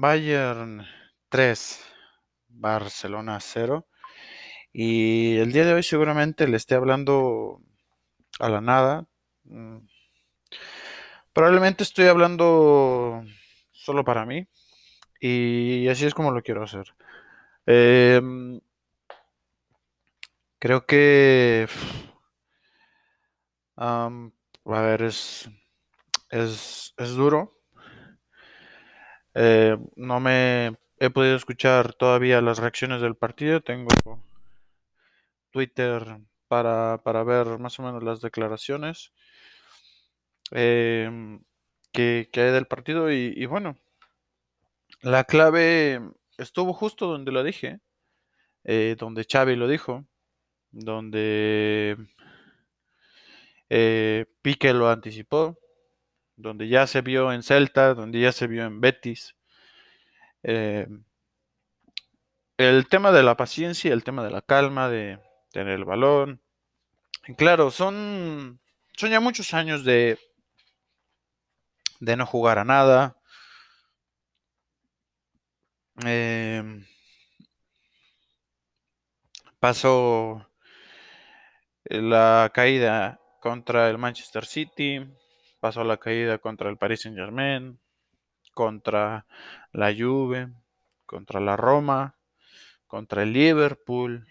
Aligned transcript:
Bayern 0.00 0.86
3, 1.28 1.80
Barcelona 2.48 3.40
0. 3.40 3.86
Y 4.72 5.38
el 5.38 5.52
día 5.52 5.64
de 5.66 5.74
hoy 5.74 5.82
seguramente 5.82 6.48
le 6.48 6.56
esté 6.56 6.76
hablando 6.76 7.60
a 8.40 8.48
la 8.48 8.60
nada. 8.60 9.06
Mm, 9.44 9.78
Probablemente 11.32 11.84
estoy 11.84 12.06
hablando 12.06 13.22
solo 13.72 14.04
para 14.04 14.26
mí. 14.26 14.48
Y 15.20 15.88
así 15.88 16.06
es 16.06 16.14
como 16.14 16.32
lo 16.32 16.42
quiero 16.42 16.64
hacer. 16.64 16.86
Em, 17.66 18.60
creo 20.58 20.86
que... 20.86 21.66
a 23.76 24.10
ver, 24.66 25.02
es, 25.02 25.48
es, 26.30 26.94
es 26.96 27.10
duro. 27.14 27.57
Eh, 29.40 29.78
no 29.94 30.18
me 30.18 30.76
he 30.98 31.10
podido 31.10 31.36
escuchar 31.36 31.94
todavía 31.94 32.40
las 32.40 32.58
reacciones 32.58 33.00
del 33.00 33.14
partido. 33.14 33.60
Tengo 33.60 33.88
Twitter 35.52 36.18
para, 36.48 37.00
para 37.04 37.22
ver 37.22 37.58
más 37.60 37.78
o 37.78 37.84
menos 37.84 38.02
las 38.02 38.20
declaraciones 38.20 39.12
em, 40.50 41.40
que, 41.92 42.28
hay 42.34 42.50
del 42.50 42.66
partido. 42.66 43.12
Y, 43.12 43.32
y 43.36 43.46
bueno, 43.46 43.78
la 45.02 45.22
clave 45.22 46.00
estuvo 46.36 46.72
justo 46.72 47.06
donde 47.06 47.30
lo 47.30 47.44
dije, 47.44 47.78
eh, 48.64 48.96
donde 48.98 49.24
Xavi 49.24 49.54
lo 49.54 49.68
dijo, 49.68 50.04
donde 50.72 51.96
eh, 53.70 54.26
Pique 54.42 54.74
lo 54.74 54.88
anticipó, 54.88 55.56
donde 56.38 56.68
ya 56.68 56.86
se 56.86 57.02
vio 57.02 57.32
en 57.32 57.42
Celta, 57.42 57.94
donde 57.94 58.20
ya 58.20 58.32
se 58.32 58.46
vio 58.46 58.64
en 58.64 58.80
Betis. 58.80 59.36
Eh, 60.44 60.86
el 62.56 62.88
tema 62.88 63.12
de 63.12 63.22
la 63.22 63.36
paciencia, 63.36 63.92
el 63.92 64.04
tema 64.04 64.24
de 64.24 64.30
la 64.30 64.42
calma, 64.42 64.88
de 64.88 65.18
tener 65.50 65.74
el 65.74 65.84
balón. 65.84 66.40
Claro, 67.36 67.70
son, 67.70 68.60
son 68.96 69.10
ya 69.10 69.20
muchos 69.20 69.52
años 69.52 69.84
de, 69.84 70.18
de 72.00 72.16
no 72.16 72.24
jugar 72.24 72.58
a 72.58 72.64
nada. 72.64 73.16
Em, 76.04 76.86
pasó 79.58 80.48
la 81.84 82.50
caída 82.54 83.20
contra 83.40 83.90
el 83.90 83.98
Manchester 83.98 84.46
City, 84.46 85.04
pasó 85.60 85.84
la 85.84 85.98
caída 85.98 86.38
contra 86.38 86.70
el 86.70 86.78
Paris 86.78 87.02
Saint-Germain, 87.02 87.78
contra 88.54 89.26
la 89.72 89.94
Juve, 89.94 90.48
contra 91.06 91.40
la 91.40 91.56
Roma, 91.56 92.16
contra 92.86 93.22
el 93.22 93.32
Liverpool, 93.32 94.26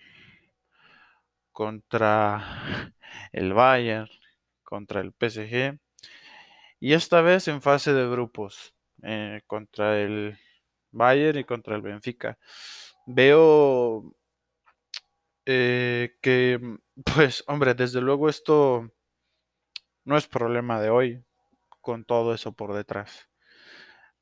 contra 1.52 2.94
el 3.32 3.54
Bayern, 3.54 4.10
contra 4.64 5.02
el 5.02 5.14
PSG 5.14 5.80
y 6.80 6.94
esta 6.94 7.22
vez 7.22 7.48
en 7.48 7.62
fase 7.62 7.94
de 7.94 8.08
grupos 8.08 8.76
eh, 9.04 9.42
contra 9.48 10.00
el 10.00 10.38
Bayern 10.92 11.40
y 11.40 11.44
contra 11.44 11.76
el 11.76 11.82
Benfica. 11.82 12.38
Veo 13.06 14.16
eh, 15.46 16.18
que, 16.22 16.60
pues, 17.16 17.44
hombre, 17.48 17.74
desde 17.74 18.02
luego 18.02 18.30
esto 18.30 18.92
no 20.08 20.16
es 20.16 20.26
problema 20.26 20.80
de 20.80 20.90
hoy, 20.90 21.22
con 21.82 22.06
todo 22.06 22.34
eso 22.34 22.54
por 22.54 22.74
detrás. 22.74 23.28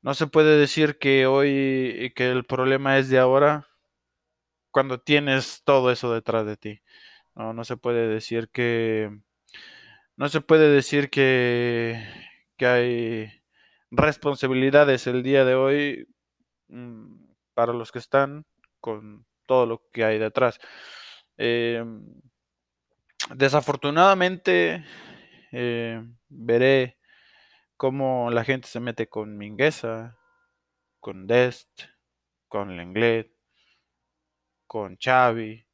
No 0.02 0.14
se 0.14 0.26
puede 0.26 0.58
decir 0.58 0.98
que 0.98 1.26
hoy, 1.26 2.12
que 2.16 2.28
el 2.28 2.44
problema 2.44 2.98
es 2.98 3.08
de 3.08 3.20
ahora, 3.20 3.68
cuando 4.72 4.98
tienes 5.00 5.62
todo 5.64 5.92
eso 5.92 6.12
detrás 6.12 6.44
de 6.44 6.56
ti. 6.56 6.82
No, 7.36 7.52
no 7.52 7.62
se 7.64 7.76
puede 7.76 8.08
decir 8.08 8.48
que, 8.50 9.16
no 10.16 10.28
se 10.28 10.40
puede 10.40 10.70
decir 10.70 11.08
que, 11.08 12.04
que 12.56 12.66
hay 12.66 13.42
responsabilidades 13.92 15.06
el 15.06 15.22
día 15.22 15.44
de 15.44 15.54
hoy 15.54 16.08
mm, 16.66 17.26
para 17.54 17.72
los 17.72 17.92
que 17.92 18.00
están 18.00 18.44
con 18.80 19.24
todo 19.46 19.66
lo 19.66 19.82
que 19.92 20.04
hay 20.04 20.18
detrás. 20.18 20.58
Eh, 21.38 21.84
desafortunadamente 23.36 24.84
eh, 25.58 26.04
veré 26.28 26.98
cómo 27.78 28.30
la 28.30 28.44
gente 28.44 28.68
se 28.68 28.80
mete 28.80 29.08
con 29.08 29.38
Mingueza, 29.38 30.18
con 31.00 31.26
Dest, 31.26 31.84
con 32.48 32.76
Lenglet, 32.76 33.32
con 34.66 34.96
Xavi, 35.00 35.66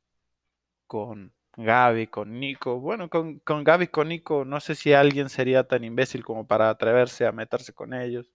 con 0.86 1.32
Gaby, 1.56 2.06
con 2.06 2.38
Nico. 2.38 2.78
Bueno, 2.80 3.08
con, 3.10 3.40
con 3.40 3.64
Gaby, 3.64 3.88
con 3.88 4.08
Nico, 4.08 4.44
no 4.44 4.60
sé 4.60 4.74
si 4.76 4.92
alguien 4.92 5.28
sería 5.28 5.66
tan 5.66 5.84
imbécil 5.84 6.24
como 6.24 6.46
para 6.46 6.70
atreverse 6.70 7.26
a 7.26 7.32
meterse 7.32 7.72
con 7.72 7.94
ellos. 7.94 8.30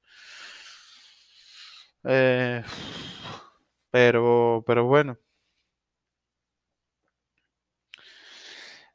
Eh, 2.04 2.64
pero, 3.92 4.64
pero 4.66 4.86
bueno. 4.86 5.18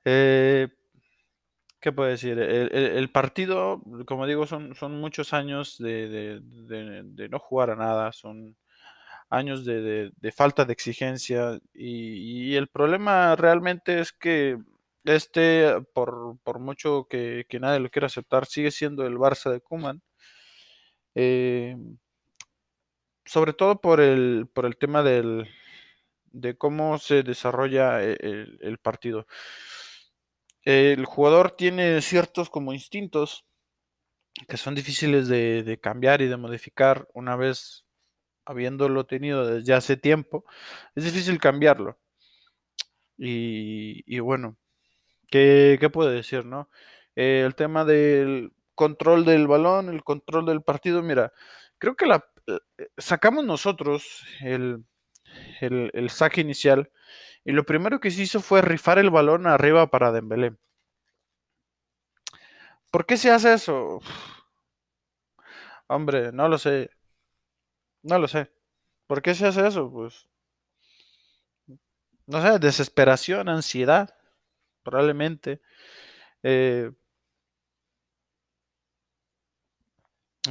Eh, 0.05 0.69
¿qué 1.83 1.93
puedo 1.93 2.09
decir? 2.11 2.39
El, 2.39 3.11
partido, 3.11 3.83
como 4.07 4.27
digo, 4.27 4.47
son, 4.47 4.75
son 4.77 5.01
muchos 5.01 5.35
años 5.35 5.77
de, 5.79 6.09
de- 6.09 6.41
de- 7.05 7.29
no 7.29 7.39
jugar 7.41 7.71
a 7.71 7.77
nada, 7.77 8.13
son 8.13 8.57
años 9.31 9.65
de, 9.65 10.13
falta 10.37 10.65
de 10.65 10.73
exigencia 10.75 11.61
y, 11.75 12.53
y 12.53 12.57
el 12.57 12.69
problema 12.69 13.37
realmente 13.37 14.01
es 14.01 14.13
que 14.13 14.59
este, 15.05 15.81
por, 15.95 16.39
por 16.45 16.61
mucho 16.61 17.07
que, 17.11 17.47
que 17.49 17.61
nadie 17.61 17.81
lo 17.81 17.91
quiera 17.91 18.07
aceptar, 18.07 18.47
sigue 18.47 18.71
siendo 18.71 19.07
el 19.07 19.17
Barça 19.19 19.51
de 19.53 19.61
Koeman. 19.61 20.03
Eh, 21.15 21.77
sobre 23.25 23.53
todo 23.53 23.81
por 23.81 24.01
el, 24.01 24.49
por 24.53 24.67
el 24.67 24.77
tema 24.77 25.03
del, 25.03 25.49
de 26.33 26.57
cómo 26.57 26.99
se 26.99 27.23
desarrolla 27.23 28.03
e- 28.03 28.19
el, 28.21 28.59
el 28.63 28.79
partido. 28.79 29.27
El 30.65 31.05
jugador 31.07 31.53
tiene 31.53 32.01
ciertos 32.03 32.51
como 32.51 32.73
instintos 32.73 33.47
que 34.49 34.57
son 34.57 34.75
difíciles 34.75 35.29
de, 35.29 35.63
de 35.63 35.79
cambiar 35.81 36.23
y 36.23 36.27
de 36.29 36.37
modificar 36.37 37.09
una 37.15 37.37
vez 37.37 37.85
habiéndolo 38.45 39.07
tenido 39.07 39.47
desde 39.47 39.75
hace 39.75 39.97
tiempo. 39.97 40.45
Es 40.95 41.05
difícil 41.05 41.39
cambiarlo. 41.39 41.99
Y, 43.17 44.03
y 44.07 44.21
bueno, 44.21 44.57
¿qué, 45.31 45.79
qué 45.81 45.91
decir, 46.11 46.45
no? 46.45 46.71
Eh, 47.17 47.43
el 47.47 47.55
tema 47.55 47.85
del 47.85 48.53
control 48.75 49.25
del 49.25 49.47
balón, 49.47 49.89
el 49.89 50.05
control 50.05 50.47
del 50.47 50.63
partido, 50.63 51.03
mira, 51.03 51.33
creo 51.79 51.95
que 51.97 52.07
la 52.07 52.25
eh, 52.47 52.59
sacamos 52.99 53.45
nosotros 53.45 54.25
el, 54.41 54.85
el, 55.61 56.11
saque 56.11 56.41
inicial 56.41 56.91
y 57.45 57.53
lo 57.53 57.65
primero 57.65 58.01
que 58.01 58.11
se 58.11 58.23
hizo 58.23 58.41
fue 58.41 58.63
rifar 58.63 58.99
el 58.99 59.11
balón 59.11 59.47
arriba 59.47 59.89
para 59.89 60.13
Dembélé. 60.13 60.57
¿Por 62.91 63.07
qué 63.07 63.17
se 63.17 63.31
hace 63.31 63.55
eso? 63.55 64.01
Hombre, 65.89 66.33
no 66.33 66.49
lo 66.49 66.59
sé, 66.59 66.91
no 68.03 68.19
lo 68.19 68.29
sé. 68.29 68.51
¿Por 69.07 69.23
qué 69.23 69.35
se 69.35 69.47
hace 69.47 69.67
eso? 69.67 69.91
Pues, 69.91 70.29
no 72.27 72.43
sé, 72.43 72.59
desesperación, 72.59 73.49
ansiedad, 73.49 74.15
probablemente. 74.83 75.61
Eh, 76.43 76.93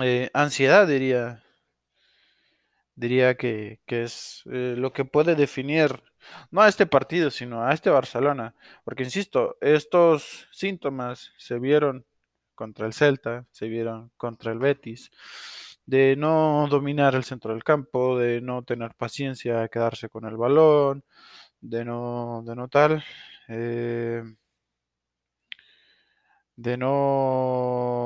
eh, 0.02 0.30
ansiedad, 0.34 0.88
diría, 0.88 1.44
diría 3.02 3.36
que, 3.36 3.80
que 3.88 4.04
es 4.04 4.44
eh, 4.52 4.76
lo 4.78 4.94
que 4.94 5.06
puede 5.06 5.36
definir, 5.36 6.04
no 6.52 6.62
a 6.62 6.68
este 6.68 6.86
partido, 6.86 7.32
sino 7.32 7.64
a 7.64 7.74
este 7.74 7.90
Barcelona. 7.90 8.56
Porque, 8.86 9.04
insisto, 9.04 9.58
estos 9.60 10.48
síntomas 10.52 11.34
se 11.38 11.58
vieron 11.60 12.06
contra 12.56 12.86
el 12.86 12.94
Celta, 12.94 13.48
se 13.52 13.68
vieron 13.68 14.12
contra 14.18 14.52
el 14.52 14.60
Betis, 14.60 15.12
de 15.86 16.16
no 16.16 16.68
dominar 16.70 17.16
el 17.16 17.24
centro 17.24 17.54
del 17.54 17.64
campo, 17.64 18.20
de 18.20 18.40
no 18.42 18.64
tener 18.64 18.94
paciencia, 18.96 19.68
quedarse 19.70 20.08
con 20.10 20.26
el 20.26 20.38
balón, 20.38 21.04
de 21.62 21.84
no, 21.86 22.44
de 22.46 22.56
no 22.56 22.68
tal, 22.70 23.04
eh, 23.50 24.24
de 26.56 26.78
no, 26.78 28.01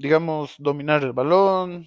digamos, 0.00 0.54
dominar 0.58 1.02
el 1.04 1.12
balón, 1.12 1.86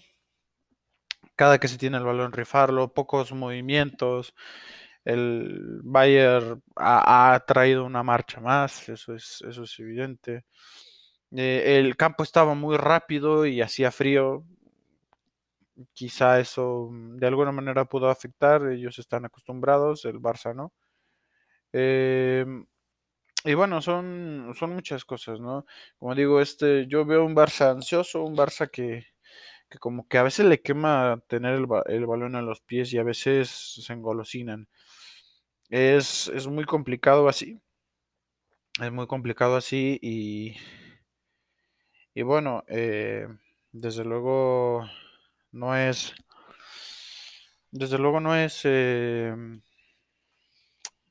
cada 1.35 1.59
que 1.59 1.67
se 1.67 1.77
tiene 1.79 1.97
el 1.97 2.03
balón 2.03 2.31
rifarlo, 2.31 2.93
pocos 2.93 3.31
movimientos. 3.33 4.35
El 5.05 5.81
Bayern 5.83 6.61
ha, 6.75 7.43
traído 7.47 7.85
una 7.85 8.03
marcha 8.03 8.39
más, 8.39 8.87
eso 8.89 9.15
es, 9.15 9.43
eso 9.47 9.63
es 9.63 9.79
evidente. 9.79 10.45
Eh, 11.35 11.79
el 11.79 11.97
campo 11.97 12.23
estaba 12.23 12.53
muy 12.55 12.77
rápido 12.77 13.45
y 13.45 13.61
hacía 13.61 13.91
frío. 13.91 14.45
quizá 15.93 16.39
eso 16.39 16.89
mm, 16.91 17.17
de 17.17 17.27
alguna 17.27 17.51
manera 17.51 17.85
pudo 17.85 18.09
afectar, 18.09 18.67
ellos 18.71 18.99
están 18.99 19.25
acostumbrados, 19.25 20.05
el 20.05 20.19
Barça 20.19 20.53
no. 20.55 20.71
Em, 21.73 22.65
y 23.45 23.53
bueno, 23.55 23.81
son, 23.81 24.53
son 24.57 24.71
muchas 24.73 25.05
cosas, 25.05 25.39
¿no? 25.39 25.65
Como 25.97 26.15
digo, 26.15 26.41
este, 26.41 26.87
yo 26.87 27.05
veo 27.05 27.25
un 27.25 27.35
Barça 27.35 27.71
ansioso, 27.71 28.23
un 28.23 28.35
Barça 28.37 28.69
que, 28.69 29.05
que 29.69 29.79
como 29.79 30.07
que 30.07 30.17
a 30.19 30.23
veces 30.23 30.45
le 30.47 30.61
quema 30.61 31.21
tener 31.27 31.55
el, 31.55 31.67
el 31.87 32.05
balón 32.07 32.35
en 32.35 32.45
los 32.47 32.61
pies 32.61 32.93
y 32.93 32.99
a 32.99 33.03
veces 33.03 33.49
se 33.49 33.93
engolosinan. 33.93 34.67
Es, 35.69 36.29
es 36.29 36.47
muy 36.47 36.63
complicado 36.63 37.27
así. 37.27 37.59
Es 38.79 38.91
muy 38.91 39.07
complicado 39.07 39.55
así 39.55 39.97
y, 40.01 40.55
y 42.13 42.21
bueno, 42.23 42.63
eh, 42.67 43.27
desde 43.71 44.03
luego 44.03 44.85
no 45.51 45.75
es, 45.75 46.13
desde 47.71 47.97
luego 47.97 48.19
no 48.19 48.35
es, 48.35 48.61
eh, 48.63 49.35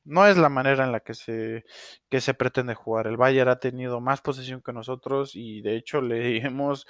no 0.05 0.27
es 0.27 0.37
la 0.37 0.49
manera 0.49 0.83
en 0.83 0.91
la 0.91 0.99
que 0.99 1.13
se, 1.13 1.63
que 2.09 2.21
se 2.21 2.33
pretende 2.33 2.75
jugar. 2.75 3.07
El 3.07 3.17
Bayern 3.17 3.49
ha 3.49 3.59
tenido 3.59 4.01
más 4.01 4.21
posesión 4.21 4.61
que 4.61 4.73
nosotros 4.73 5.35
y 5.35 5.61
de 5.61 5.75
hecho 5.75 6.01
le 6.01 6.37
hemos, 6.45 6.85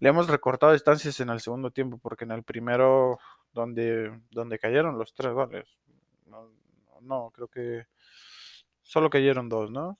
le 0.00 0.08
hemos 0.08 0.28
recortado 0.28 0.72
distancias 0.72 1.20
en 1.20 1.30
el 1.30 1.40
segundo 1.40 1.70
tiempo 1.70 1.98
porque 1.98 2.24
en 2.24 2.32
el 2.32 2.42
primero 2.42 3.18
donde, 3.52 4.20
donde 4.30 4.58
cayeron 4.58 4.98
los 4.98 5.14
tres 5.14 5.32
goles, 5.32 5.66
no, 7.00 7.30
creo 7.30 7.48
que 7.48 7.86
solo 8.82 9.08
cayeron 9.10 9.48
dos, 9.48 9.70
¿no? 9.70 9.98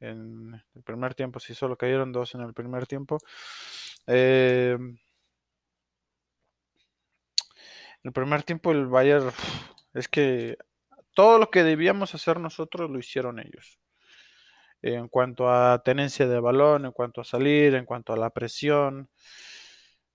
En 0.00 0.60
el 0.74 0.82
primer 0.82 1.14
tiempo, 1.14 1.38
sí, 1.38 1.54
solo 1.54 1.76
cayeron 1.76 2.10
dos 2.12 2.34
en 2.34 2.40
el 2.40 2.54
primer 2.54 2.86
tiempo. 2.86 3.18
Eh, 4.06 4.76
el 8.02 8.12
primer 8.12 8.42
tiempo 8.42 8.72
el 8.72 8.86
Bayern 8.86 9.30
es 9.94 10.08
que 10.08 10.58
todo 11.14 11.38
lo 11.38 11.50
que 11.50 11.62
debíamos 11.64 12.14
hacer 12.14 12.40
nosotros 12.40 12.90
lo 12.90 12.98
hicieron 12.98 13.38
ellos. 13.38 13.78
En 14.82 15.08
cuanto 15.08 15.48
a 15.48 15.82
tenencia 15.84 16.26
de 16.26 16.40
balón, 16.40 16.86
en 16.86 16.92
cuanto 16.92 17.20
a 17.20 17.24
salir, 17.24 17.74
en 17.74 17.84
cuanto 17.86 18.12
a 18.12 18.16
la 18.16 18.30
presión. 18.30 19.08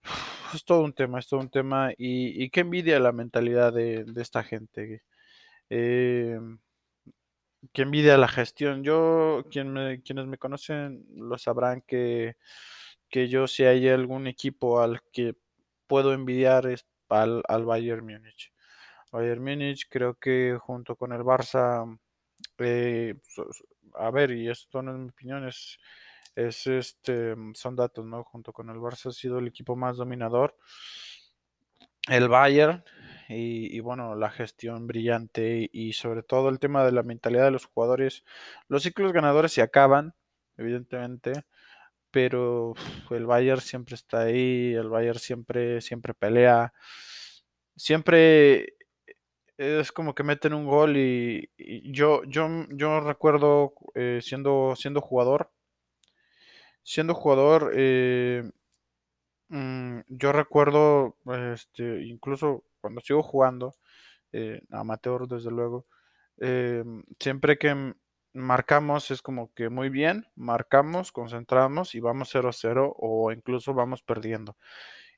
Es 0.54 0.64
todo 0.64 0.82
un 0.82 0.94
tema, 0.94 1.20
es 1.20 1.28
todo 1.28 1.42
un 1.42 1.50
tema. 1.50 1.92
Y, 1.98 2.42
y 2.42 2.50
qué 2.50 2.62
envidia 2.62 3.00
la 3.02 3.12
mentalidad 3.12 3.74
de, 3.74 4.06
esta 4.16 4.44
gente. 4.44 5.04
Eh, 5.70 6.40
qué 7.74 7.82
envidia 7.84 8.18
la 8.18 8.28
gestión. 8.28 8.84
Yo, 8.84 9.44
quien 9.52 9.72
me, 9.74 10.02
quienes 10.02 10.26
me 10.28 10.38
conocen 10.38 11.06
lo 11.16 11.38
sabrán 11.38 11.82
que, 11.86 12.36
que 13.10 13.28
yo 13.30 13.48
si 13.48 13.64
hay 13.66 13.90
algún 13.90 14.28
equipo 14.28 14.82
al 14.82 15.02
que 15.12 15.36
puedo 15.88 16.14
envidiar 16.14 16.68
es 16.68 16.88
al, 17.10 17.44
al 17.48 17.66
Bayern 17.66 18.06
Múnich. 18.06 18.52
Bayern 19.12 19.44
Múnich 19.44 19.88
creo 19.90 20.16
que 20.16 20.58
junto 20.60 20.96
con 20.96 21.14
el 21.14 21.22
Barça, 21.22 21.98
eh, 22.60 23.16
a 23.96 24.12
ver, 24.12 24.32
y 24.32 24.50
esto 24.50 24.82
no 24.82 24.92
es 24.92 24.98
mi 24.98 25.10
opinión, 25.10 25.48
es, 25.48 25.80
es 26.36 26.68
este, 26.68 27.36
son 27.54 27.76
datos, 27.76 28.06
¿no? 28.06 28.24
Junto 28.24 28.54
con 28.54 28.70
el 28.70 28.78
Barça 28.78 29.10
ha 29.10 29.14
sido 29.14 29.40
el 29.40 29.48
equipo 29.48 29.76
más 29.76 29.98
dominador. 29.98 30.56
El 32.10 32.30
Bayern 32.30 32.84
y, 33.28 33.76
y, 33.76 33.80
bueno, 33.82 34.16
la 34.16 34.30
gestión 34.30 34.88
brillante 34.88 35.70
y 35.72 35.94
sobre 35.94 36.24
todo 36.24 36.50
el 36.50 36.60
tema 36.60 36.86
de 36.86 36.94
la 36.94 37.04
mentalidad 37.04 37.46
de 37.46 37.52
los 37.52 37.66
jugadores. 37.66 38.24
Los 38.70 38.84
ciclos 38.84 39.12
ganadores 39.12 39.52
se 39.52 39.62
acaban, 39.62 40.14
evidentemente, 40.58 41.44
pero 42.12 42.74
el 43.12 43.26
Bayern 43.26 43.62
siempre 43.62 43.96
está 43.96 44.22
ahí, 44.22 44.74
el 44.74 44.90
Bayern 44.90 45.20
siempre, 45.20 45.82
siempre 45.82 46.14
pelea, 46.14 46.74
siempre 47.76 48.77
es 49.58 49.92
como 49.92 50.14
que 50.16 50.24
meten 50.24 50.54
un 50.54 50.66
gol 50.66 50.98
y, 50.98 51.50
yo, 51.92 52.24
yo, 52.26 52.48
yo 52.70 53.00
recuerdo 53.02 53.74
eh, 53.96 54.20
siendo, 54.22 54.76
siendo 54.76 55.02
jugador, 55.02 55.52
siendo 56.84 57.14
jugador, 57.16 57.72
eh, 57.76 58.50
mm, 59.50 60.00
yo 60.08 60.32
recuerdo, 60.32 61.18
este, 61.54 62.04
incluso 62.06 62.64
cuando 62.82 63.02
sigo 63.02 63.24
jugando, 63.24 63.76
eh, 64.32 64.62
amateur 64.72 65.28
desde 65.28 65.52
luego, 65.52 65.86
eh, 66.40 66.84
siempre 67.20 67.58
que 67.58 67.94
marcamos 68.34 69.12
es 69.12 69.22
como 69.22 69.54
que 69.54 69.70
muy 69.70 69.90
bien, 69.90 70.28
marcamos, 70.36 71.12
concentramos 71.12 71.96
y 71.96 72.00
vamos 72.00 72.30
0-0 72.34 72.94
o 72.98 73.32
incluso 73.32 73.74
vamos 73.74 74.04
perdiendo. 74.04 74.56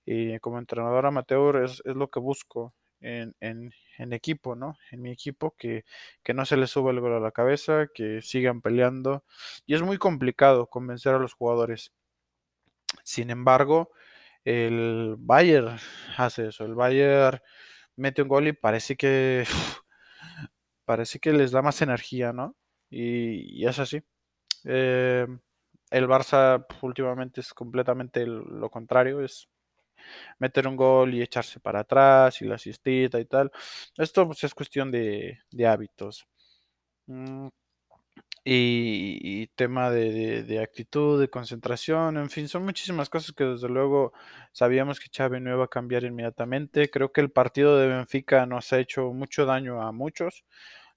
Y 0.06 0.40
como 0.40 0.60
entrenador 0.60 1.06
amateur 1.06 1.64
es, 1.64 1.82
es 1.86 1.96
lo 1.96 2.10
que 2.10 2.20
busco 2.20 2.74
en, 3.02 3.36
en, 3.40 4.14
equipo, 4.14 4.56
¿no? 4.56 4.78
En 4.92 5.02
mi 5.02 5.12
equipo, 5.12 5.56
que, 5.58 5.86
que 6.24 6.34
no 6.34 6.46
se 6.46 6.58
les 6.58 6.70
suba 6.70 6.92
el 6.92 7.00
gol 7.00 7.14
a 7.14 7.20
la 7.20 7.32
cabeza, 7.32 7.88
que 7.94 8.22
sigan 8.22 8.62
peleando. 8.62 9.24
Y 9.66 9.76
es 9.76 9.82
muy 9.82 9.98
complicado 9.98 10.68
convencer 10.68 11.14
a 11.16 11.20
los 11.20 11.34
jugadores. 11.34 11.94
Sin 13.04 13.30
embargo, 13.30 13.92
el 14.46 15.16
Bayern 15.18 15.78
hace 16.18 16.48
eso. 16.48 16.66
El 16.66 16.76
Bayern 16.76 17.40
mete 17.96 18.22
un 18.24 18.30
gol 18.30 18.48
y 18.48 18.54
parece 18.54 18.96
que 18.96 19.46
parece 20.86 21.20
que 21.20 21.34
les 21.34 21.52
da 21.52 21.62
más 21.62 21.82
energía, 21.82 22.34
¿no? 22.34 22.56
Y, 22.90 23.66
es 23.66 23.80
así. 23.80 24.02
Eh, 24.66 25.28
el 25.92 26.08
Barça 26.08 26.66
últimamente 26.82 27.42
es 27.42 27.54
completamente 27.54 28.26
lo 28.26 28.70
contrario, 28.70 29.22
es 29.22 29.50
meter 30.40 30.68
un 30.68 30.76
gol 30.76 31.14
y 31.14 31.22
echarse 31.22 31.60
para 31.60 31.82
atrás 31.82 32.42
y 32.42 32.46
la 32.46 32.56
asistita 32.56 33.20
y 33.20 33.26
tal. 33.26 33.52
Esto 33.98 34.26
pues, 34.28 34.44
es 34.44 34.54
cuestión 34.54 34.92
de, 34.92 35.40
hábitos. 35.68 36.28
Mm, 37.08 37.48
y, 38.46 39.48
tema 39.56 39.92
de, 39.92 40.60
actitud, 40.62 41.20
de 41.20 41.30
concentración, 41.30 42.18
en 42.18 42.30
fin, 42.30 42.48
son 42.48 42.64
muchísimas 42.64 43.10
cosas 43.10 43.34
que 43.36 43.44
desde 43.44 43.70
luego 43.70 44.14
sabíamos 44.52 45.00
que 45.00 45.10
Xavi 45.16 45.40
no 45.40 45.54
iba 45.54 45.66
a 45.66 45.68
cambiar 45.68 46.04
inmediatamente. 46.04 46.90
Creo 46.90 47.12
que 47.12 47.22
el 47.22 47.32
partido 47.32 47.78
de 47.78 47.88
Benfica 47.88 48.46
nos 48.46 48.72
ha 48.74 48.80
hecho 48.80 49.14
mucho 49.14 49.46
daño 49.46 49.82
a 49.82 49.92
muchos. 49.92 50.46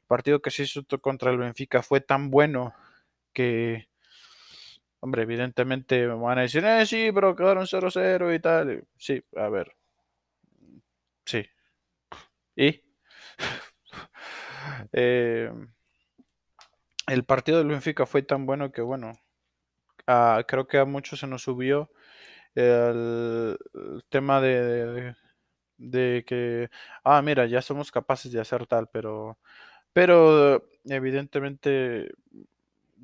El 0.02 0.06
partido 0.06 0.40
que 0.42 0.50
se 0.50 0.64
hizo 0.64 0.82
contra 1.00 1.30
el 1.30 1.38
Benfica 1.38 1.82
fue 1.82 2.00
tan 2.00 2.30
bueno 2.30 2.74
que, 3.32 3.88
Hombre, 5.04 5.22
evidentemente 5.22 6.06
me 6.06 6.14
van 6.14 6.38
a 6.38 6.42
decir, 6.42 6.64
eh, 6.64 6.86
sí, 6.86 7.10
pero 7.12 7.34
quedaron 7.36 7.66
0-0 7.66 8.32
y 8.34 8.40
tal. 8.40 8.84
Sí, 8.96 9.22
a 9.36 9.48
ver. 9.48 9.74
Sí. 11.26 11.42
¿Y? 12.56 12.82
eh, 14.92 15.50
el 17.06 17.24
partido 17.24 17.58
del 17.58 17.68
Benfica 17.68 18.06
fue 18.06 18.22
tan 18.22 18.46
bueno 18.46 18.72
que, 18.72 18.80
bueno, 18.82 19.12
creo 20.46 20.66
que 20.66 20.78
a 20.78 20.84
muchos 20.84 21.20
se 21.20 21.26
nos 21.26 21.42
subió 21.42 21.90
el, 22.54 23.58
el 23.74 24.04
tema 24.10 24.40
de, 24.40 24.62
de, 24.86 25.16
de, 25.78 26.24
que, 26.26 26.70
ah, 27.04 27.22
mira, 27.22 27.46
ya 27.46 27.62
somos 27.62 27.92
capaces 27.92 28.32
de 28.32 28.40
hacer 28.40 28.66
tal, 28.66 28.88
pero, 28.92 29.38
pero 29.92 30.68
evidentemente 30.86 32.12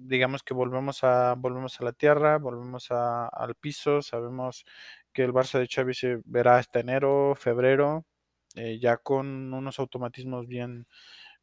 digamos 0.01 0.43
que 0.43 0.55
volvemos 0.55 1.05
a, 1.05 1.35
volvemos 1.35 1.81
a 1.81 1.85
la 1.85 1.93
tierra, 1.93 2.39
volvemos 2.39 2.91
a, 2.91 3.29
al 3.29 3.55
piso, 3.55 4.03
sabemos 4.03 4.65
que 5.13 5.25
el 5.25 5.33
Barça 5.33 5.59
de 5.59 5.67
Xavi 5.67 5.95
se 5.95 6.21
verá 6.25 6.59
hasta 6.59 6.81
enero, 6.81 7.35
febrero, 7.37 8.07
eh, 8.55 8.79
ya 8.81 8.97
con 8.99 9.53
unos 9.53 9.79
automatismos 9.79 10.47
bien, 10.47 10.87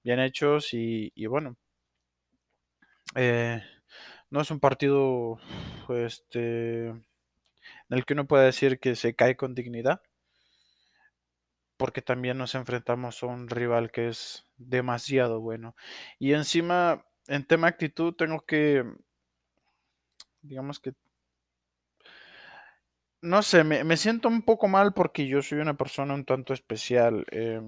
bien 0.03 0.19
hechos 0.19 0.73
y, 0.73 1.11
bueno, 1.27 1.57
eh, 3.15 3.61
no 4.29 4.41
es 4.41 4.51
un 4.51 4.59
partido 4.59 5.39
este, 5.89 6.87
en 6.87 7.05
el 7.89 8.05
que 8.05 8.13
uno 8.13 8.27
puede 8.27 8.45
decir 8.45 8.79
que 8.79 8.95
se 8.95 9.15
cae 9.15 9.35
con 9.35 9.55
dignidad, 9.55 10.01
porque 11.77 12.01
también 12.01 12.37
nos 12.37 12.55
enfrentamos 12.55 13.21
a 13.23 13.27
un 13.27 13.49
rival 13.49 13.91
que 13.91 14.07
es 14.09 14.47
demasiado 14.57 15.41
bueno. 15.41 15.75
Y 16.19 16.33
encima 16.33 17.05
en 17.27 17.45
tema 17.45 17.67
actitud 17.67 18.13
tengo 18.13 18.45
que, 18.45 18.83
digamos 20.41 20.79
que, 20.79 20.93
no 23.21 23.41
sé, 23.41 23.63
me, 23.63 23.83
me, 23.83 23.97
siento 23.97 24.27
un 24.27 24.43
poco 24.43 24.67
mal 24.67 24.93
porque 24.93 25.27
yo 25.27 25.41
soy 25.41 25.59
una 25.59 25.75
persona 25.75 26.13
un 26.13 26.25
tanto 26.25 26.53
especial. 26.53 27.25
Eh, 27.31 27.61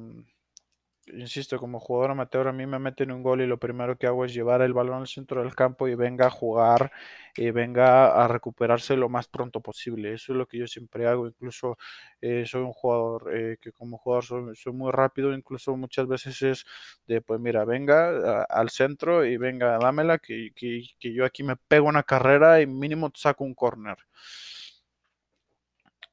insisto, 1.14 1.58
como 1.60 1.80
jugador 1.80 2.12
amateur 2.12 2.48
a 2.48 2.52
mí 2.54 2.66
me 2.66 2.80
meten 2.80 3.12
un 3.12 3.24
gol 3.24 3.42
y 3.42 3.48
lo 3.48 3.58
primero 3.58 3.98
que 3.98 4.08
hago 4.08 4.26
es 4.26 4.34
llevar 4.34 4.62
el 4.62 4.74
balón 4.74 5.02
al 5.02 5.08
centro 5.08 5.42
del 5.42 5.56
campo 5.56 5.88
y 5.88 5.96
venga 5.96 6.28
a 6.28 6.30
jugar 6.30 6.92
y 7.36 7.52
venga 7.52 8.24
a 8.24 8.28
recuperarse 8.28 8.96
lo 8.98 9.10
más 9.10 9.28
pronto 9.28 9.62
posible. 9.62 10.14
Eso 10.14 10.34
es 10.34 10.38
lo 10.38 10.48
que 10.48 10.58
yo 10.58 10.68
siempre 10.68 11.08
hago. 11.08 11.28
Incluso 11.28 11.78
eh, 12.22 12.46
soy 12.46 12.62
un 12.62 12.74
jugador 12.74 13.36
eh, 13.36 13.58
que 13.62 13.72
como 13.72 13.98
jugador 13.98 14.56
soy, 14.56 14.74
muy 14.74 14.92
rápido, 14.92 15.34
incluso 15.34 15.76
muchas 15.78 16.08
veces 16.08 16.42
es 16.42 16.66
de, 17.08 17.22
pues 17.22 17.40
mira, 17.40 17.66
venga 17.66 18.44
al 18.44 18.70
centro 18.70 19.26
y 19.26 19.38
venga, 19.38 19.78
dámela, 19.80 20.18
que, 20.20 20.52
que, 20.56 20.84
que, 21.00 21.14
yo 21.14 21.26
aquí 21.26 21.44
me 21.44 21.56
pego 21.56 21.88
una 21.88 22.04
carrera 22.04 22.62
y 22.62 22.68
mínimo 22.68 23.12
saco 23.16 23.44
un 23.44 23.54
corner. 23.56 23.98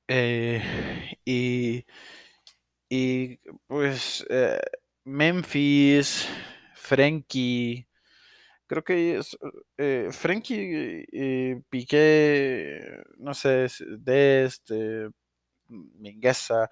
Eh, 0.08 0.62
y 2.94 3.38
pues 3.66 4.24
eh, 4.30 4.60
Memphis, 5.04 6.28
Frenkie, 6.74 7.86
creo 8.66 8.84
que 8.84 9.18
es, 9.18 9.36
eh, 9.78 10.10
eh, 11.12 11.62
Piqué, 11.70 12.80
no 13.18 13.34
sé, 13.34 13.68
de 13.98 14.44
este 14.44 15.10
Mingueza. 15.68 16.70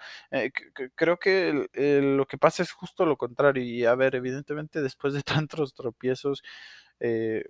creo 0.94 1.18
que 1.18 1.68
lo 2.02 2.26
que 2.26 2.38
pasa 2.38 2.62
es 2.62 2.72
justo 2.72 3.06
lo 3.06 3.16
contrario. 3.16 3.62
Y 3.64 3.84
a 3.86 3.94
ver, 3.94 4.14
evidentemente 4.16 4.82
después 4.82 5.14
de 5.14 5.22
tantos 5.48 5.74
tropiezos, 5.74 6.42
eh, 7.00 7.44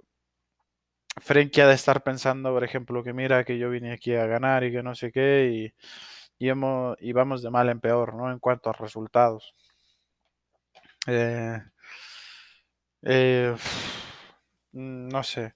Frenkie 1.21 1.61
ha 1.63 1.67
de 1.69 1.75
estar 1.75 2.03
pensando, 2.03 2.51
por 2.53 2.65
ejemplo, 2.65 3.03
que 3.03 3.13
mira 3.13 3.45
que 3.45 3.59
yo 3.59 3.71
vine 3.71 3.93
aquí 3.93 4.15
a 4.15 4.27
ganar 4.27 4.65
y 4.65 4.73
que 4.73 4.83
no 4.83 4.95
sé 4.95 5.13
qué, 5.13 5.73
y, 6.39 6.49
hemos, 6.49 6.97
y 7.01 7.13
vamos 7.13 7.43
de 7.43 7.51
mal 7.51 7.69
en 7.69 7.81
peor, 7.81 8.15
¿no? 8.15 8.31
En 8.33 8.39
cuanto 8.39 8.71
a 8.71 8.73
resultados. 8.73 9.55
Eh, 11.07 11.61
eh, 13.03 13.55
no 14.73 15.23
sé. 15.23 15.55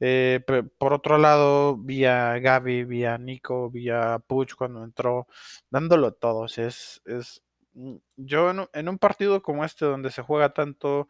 Eh, 0.00 0.40
por 0.78 0.92
otro 0.94 1.18
lado, 1.18 1.76
vía 1.78 2.38
Gaby, 2.38 2.84
vía 2.84 3.18
Nico, 3.18 3.70
vía 3.70 4.20
Puch 4.26 4.54
cuando 4.56 4.84
entró, 4.84 5.28
dándolo 5.70 6.12
todos. 6.14 6.58
Es, 6.58 7.02
es, 7.06 7.42
mm, 7.74 7.96
yo 8.16 8.52
en 8.72 8.88
un 8.88 8.98
partido 8.98 9.42
como 9.42 9.64
este 9.64 9.86
donde 9.86 10.10
se 10.10 10.22
juega 10.22 10.54
tanto, 10.54 11.08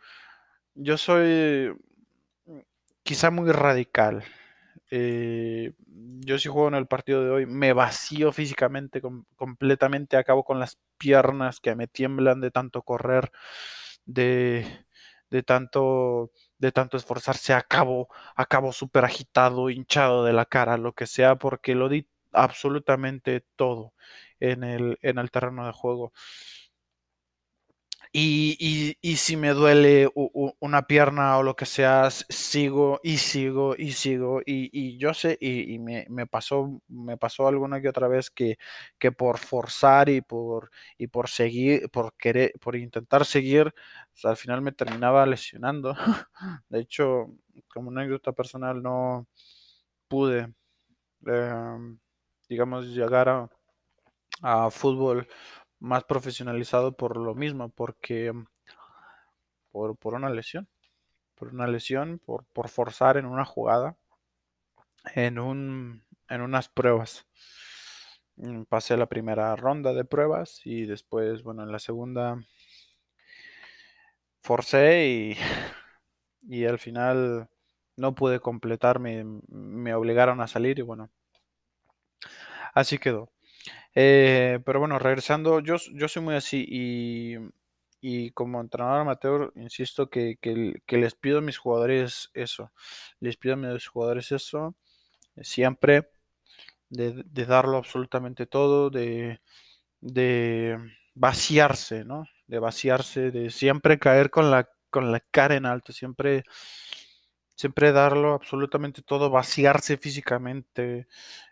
yo 0.74 0.98
soy 0.98 1.72
quizá 3.02 3.30
muy 3.30 3.50
radical. 3.52 4.24
Eh, 4.96 5.72
yo 6.20 6.38
si 6.38 6.48
juego 6.48 6.68
en 6.68 6.74
el 6.76 6.86
partido 6.86 7.24
de 7.24 7.30
hoy, 7.30 7.46
me 7.46 7.72
vacío 7.72 8.30
físicamente 8.32 9.02
completamente, 9.36 10.16
acabo 10.16 10.44
con 10.44 10.60
las 10.60 10.78
piernas 10.98 11.58
que 11.60 11.74
me 11.74 11.88
tiemblan 11.88 12.40
de 12.40 12.52
tanto 12.52 12.82
correr, 12.82 13.32
de, 14.06 14.66
de 15.30 15.42
tanto 15.42 16.30
de 16.58 16.70
tanto 16.72 16.96
esforzarse, 16.96 17.52
acabo, 17.54 18.08
acabo 18.36 18.72
súper 18.72 19.04
agitado, 19.04 19.68
hinchado 19.70 20.24
de 20.24 20.32
la 20.32 20.46
cara, 20.46 20.76
lo 20.78 20.92
que 20.94 21.06
sea, 21.06 21.36
porque 21.36 21.74
lo 21.74 21.88
di 21.88 22.08
absolutamente 22.32 23.44
todo 23.56 23.92
en 24.40 24.64
el, 24.64 24.98
en 25.02 25.18
el 25.18 25.30
terreno 25.30 25.66
de 25.66 25.72
juego. 25.72 26.12
Y, 28.16 28.96
y, 29.02 29.16
si 29.16 29.36
me 29.36 29.50
duele 29.54 30.08
una 30.60 30.86
pierna 30.86 31.36
o 31.36 31.42
lo 31.42 31.56
que 31.56 31.66
sea, 31.66 32.10
sigo 32.12 33.00
y 33.02 33.16
sigo 33.18 33.74
y 33.76 33.90
sigo. 33.90 34.40
Y, 34.46 34.96
yo 34.98 35.12
sé, 35.14 35.36
y, 35.40 35.80
me, 35.80 36.06
me, 36.08 36.24
pasó, 36.28 36.80
me 36.86 37.16
pasó 37.16 37.48
alguna 37.48 37.80
que 37.80 37.88
otra 37.88 38.06
vez 38.06 38.30
que, 38.30 38.56
que 39.00 39.10
por 39.10 39.38
forzar 39.38 40.08
y 40.10 40.20
por, 40.20 40.70
y 40.96 41.08
por 41.08 41.28
seguir, 41.28 41.90
por 41.90 42.14
querer, 42.16 42.52
por 42.60 42.76
intentar 42.76 43.24
seguir, 43.24 43.74
al 44.22 44.36
final 44.36 44.62
me 44.62 44.70
terminaba 44.70 45.26
lesionando. 45.26 45.96
De 46.68 46.78
hecho, 46.80 47.32
como 47.66 47.90
anécdota 47.90 48.30
personal, 48.32 48.80
no 48.80 49.26
pude, 50.08 50.54
em, 51.26 51.98
digamos, 52.48 52.86
llegar 52.88 53.28
a, 53.28 53.50
a 54.42 54.70
fútbol 54.70 55.26
más 55.84 56.04
profesionalizado 56.04 56.96
por 56.96 57.16
lo 57.16 57.34
mismo, 57.34 57.68
porque 57.68 58.32
por, 59.70 59.96
por 59.96 60.14
una 60.14 60.30
lesión, 60.30 60.68
por 61.34 61.48
una 61.48 61.66
lesión, 61.66 62.18
por, 62.18 62.44
por 62.46 62.68
forzar 62.68 63.16
en 63.18 63.26
una 63.26 63.44
jugada, 63.44 63.96
en, 65.14 65.38
un, 65.38 66.04
en 66.28 66.40
unas 66.40 66.68
pruebas. 66.68 67.26
Mm, 68.36 68.62
pasé 68.64 68.96
la 68.96 69.06
primera 69.06 69.54
ronda 69.56 69.92
de 69.92 70.04
pruebas 70.04 70.60
y 70.64 70.86
después, 70.86 71.42
bueno, 71.42 71.62
en 71.62 71.72
la 71.72 71.78
segunda 71.78 72.38
forcé 74.42 75.06
y, 75.08 75.36
y 76.42 76.64
al 76.66 76.78
final 76.78 77.48
no 77.96 78.14
pude 78.14 78.40
completarme, 78.40 79.24
me 79.48 79.94
obligaron 79.94 80.40
a 80.40 80.48
salir 80.48 80.78
y 80.78 80.82
bueno, 80.82 81.10
así 82.74 82.98
quedó. 82.98 83.33
Eh, 83.94 84.58
pero 84.64 84.80
bueno, 84.80 84.98
regresando, 84.98 85.60
yo, 85.60 85.76
yo 85.92 86.08
soy 86.08 86.22
muy 86.22 86.34
así 86.34 86.64
y, 86.68 87.36
y 88.00 88.32
como 88.32 88.60
entrenador 88.60 89.00
amateur, 89.00 89.52
insisto 89.56 90.10
que, 90.10 90.36
que, 90.40 90.98
les 90.98 91.14
pido 91.14 91.38
a 91.38 91.42
mis 91.42 91.58
jugadores 91.58 92.30
eso, 92.34 92.72
les 93.20 93.36
pido 93.36 93.54
a 93.54 93.56
mis 93.56 93.86
jugadores 93.86 94.32
eso, 94.32 94.74
siempre, 95.42 96.10
de, 96.90 97.22
de 97.24 97.46
darlo 97.46 97.78
absolutamente 97.78 98.46
todo, 98.46 98.90
de, 98.90 99.40
de 100.00 100.78
vaciarse, 101.14 102.04
¿no? 102.04 102.26
De 102.46 102.58
vaciarse, 102.58 103.30
de 103.30 103.50
siempre 103.50 103.98
caer 103.98 104.30
con 104.30 104.50
la, 104.50 104.68
con 104.90 105.12
la 105.12 105.20
cara 105.20 105.56
en 105.56 105.66
alto, 105.66 105.92
siempre 105.92 106.44
siempre 107.56 107.92
darlo 107.92 108.34
absolutamente 108.34 109.02
todo, 109.02 109.30
vaciarse 109.30 109.96
físicamente, 109.96 111.06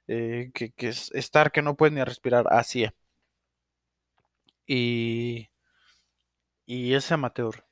eh, 0.09 0.51
que, 0.55 0.73
es 0.79 1.11
estar 1.15 1.53
que 1.53 1.63
no 1.63 1.77
puede 1.77 1.93
ni 1.93 2.05
respirar, 2.05 2.47
así. 2.51 2.87
Y, 4.67 5.49
y 6.67 6.95
es 6.95 7.13
amateur. 7.13 7.65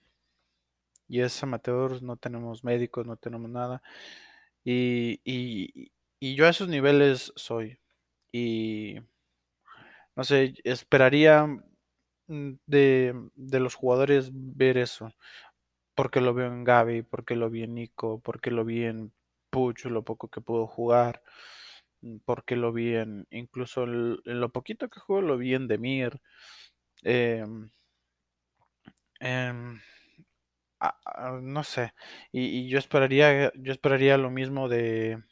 Y 1.08 1.20
es 1.20 1.42
amateur, 1.42 2.02
no 2.02 2.16
tenemos 2.16 2.64
médicos, 2.64 3.06
no 3.06 3.16
tenemos 3.16 3.50
nada. 3.50 3.82
Y, 4.64 5.20
y, 5.24 5.92
y 6.20 6.34
yo 6.36 6.46
a 6.46 6.50
esos 6.50 6.68
niveles 6.68 7.32
soy. 7.36 7.78
Y 8.32 9.00
no 10.16 10.24
sé, 10.24 10.54
esperaría 10.64 11.46
mm, 12.28 12.52
de, 12.66 13.14
de 13.34 13.60
los 13.60 13.74
jugadores 13.74 14.30
ver 14.32 14.78
eso 14.78 15.12
porque 16.00 16.22
lo 16.22 16.32
veo 16.32 16.46
en 16.46 16.64
Gaby, 16.64 17.02
porque 17.02 17.36
lo 17.36 17.50
vi 17.50 17.62
en 17.62 17.74
Nico, 17.74 18.22
porque 18.24 18.50
lo 18.50 18.64
vi 18.64 18.84
en 18.84 19.12
Puch, 19.50 19.84
lo 19.84 20.02
poco 20.02 20.28
que 20.28 20.40
pudo 20.40 20.66
jugar, 20.66 21.22
mm, 22.00 22.20
porque 22.24 22.56
lo 22.56 22.72
vi 22.72 22.94
en, 22.96 23.26
incluso 23.30 23.84
en, 23.84 24.16
lo 24.24 24.48
poquito 24.50 24.88
que 24.88 24.98
juego 24.98 25.20
lo 25.20 25.36
vi 25.36 25.54
en 25.54 25.68
Demir. 25.68 26.18
Em, 27.02 27.70
em, 29.20 29.78
no 31.42 31.64
sé, 31.64 31.92
y, 32.32 32.68
yo 32.70 32.78
esperaría, 32.78 33.52
yo 33.54 33.72
esperaría 33.72 34.16
lo 34.16 34.30
mismo 34.30 34.70
de, 34.70 35.22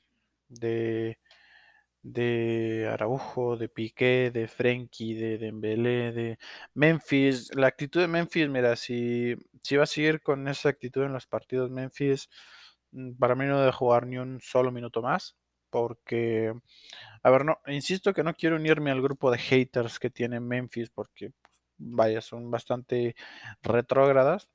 de, 0.49 1.19
de 2.03 2.89
Araujo, 2.93 3.57
de 3.57 3.69
Piqué, 3.69 4.31
de 4.33 4.49
Frenkie, 4.49 5.15
de 5.15 5.39
Dembélé, 5.39 6.13
de 6.13 6.39
Memphis. 6.75 7.51
La 7.55 7.67
actitud 7.69 8.01
de 8.01 8.09
Memphis, 8.09 8.49
mira, 8.49 8.77
si, 8.77 9.37
si 9.63 9.77
va 9.77 9.85
a 9.85 9.87
seguir 9.87 10.23
con 10.23 10.49
esa 10.49 10.69
actitud 10.71 11.03
en 11.05 11.13
los 11.13 11.27
partidos 11.27 11.71
Memphis, 11.71 12.29
mm, 12.93 13.15
para 13.19 13.35
mí 13.35 13.47
no 13.47 13.61
debe 13.61 13.73
jugar 13.73 14.07
ni 14.07 14.19
un 14.19 14.41
solo 14.41 14.73
minuto 14.73 15.03
más, 15.03 15.37
porque, 15.71 16.53
a 17.23 17.31
ver, 17.31 17.45
no, 17.45 17.59
insisto 17.67 18.15
que 18.15 18.25
no 18.25 18.35
quiero 18.35 18.57
unirme 18.57 18.91
al 18.91 19.03
grupo 19.03 19.31
de 19.31 19.39
haters 19.39 19.99
que 19.99 20.11
tiene 20.11 20.41
Memphis, 20.41 20.91
porque, 20.91 21.33
vaya, 21.79 22.21
son 22.21 22.51
bastante 22.51 23.17
retrógradas. 23.63 24.49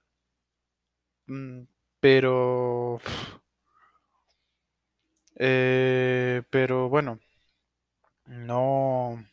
Mm, 1.27 1.63
pero... 1.99 2.99
Eh, 5.35 6.43
pero 6.49 6.89
bueno, 6.89 7.19
no, 8.33 9.23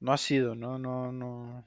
no 0.00 0.12
ha 0.12 0.18
sido, 0.18 0.54
no, 0.54 0.78
no, 0.78 1.12
no. 1.12 1.66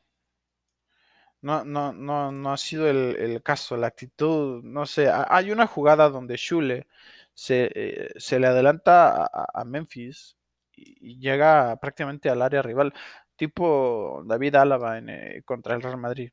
No, 1.42 1.66
no, 1.66 1.92
no, 1.92 2.32
no 2.32 2.54
ha 2.54 2.58
sido 2.58 2.90
el, 2.90 3.44
caso, 3.44 3.76
la 3.76 3.88
actitud, 3.88 4.64
no 4.64 4.86
sé, 4.86 5.10
hay 5.12 5.52
una 5.52 5.68
jugada 5.68 6.10
donde 6.10 6.38
Shule 6.38 6.88
se, 7.34 7.70
eh, 7.76 8.10
se 8.18 8.40
le 8.40 8.48
adelanta 8.48 9.26
a, 9.54 9.66
Memphis 9.66 10.38
y, 10.76 11.20
llega 11.20 11.76
prácticamente 11.82 12.30
al 12.30 12.42
área 12.42 12.62
rival, 12.62 12.94
tipo 13.36 14.24
David 14.26 14.56
Álava 14.56 14.98
en, 14.98 15.10
eh, 15.10 15.42
contra 15.46 15.76
el 15.76 15.82
Real 15.82 15.98
Madrid. 15.98 16.32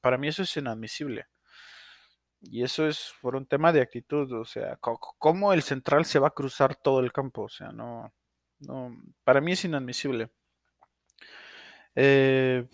Para 0.00 0.18
mí 0.18 0.28
eso 0.28 0.42
es 0.42 0.56
inadmisible. 0.56 1.26
Y 2.42 2.62
eso 2.62 2.86
es 2.86 3.12
por 3.20 3.36
un 3.36 3.46
tema 3.46 3.72
de 3.72 3.80
actitud, 3.80 4.30
o 4.32 4.44
sea, 4.44 4.78
cómo 4.80 5.52
el 5.52 5.62
central 5.62 6.04
se 6.04 6.18
va 6.18 6.28
a 6.28 6.34
cruzar 6.34 6.74
todo 6.74 7.00
el 7.00 7.12
campo, 7.12 7.42
o 7.42 7.48
sea, 7.48 7.70
no, 7.70 8.12
no, 8.60 8.96
para 9.24 9.40
mí 9.40 9.52
es 9.52 9.64
inadmisible. 9.64 10.30
Eh, 11.94 12.66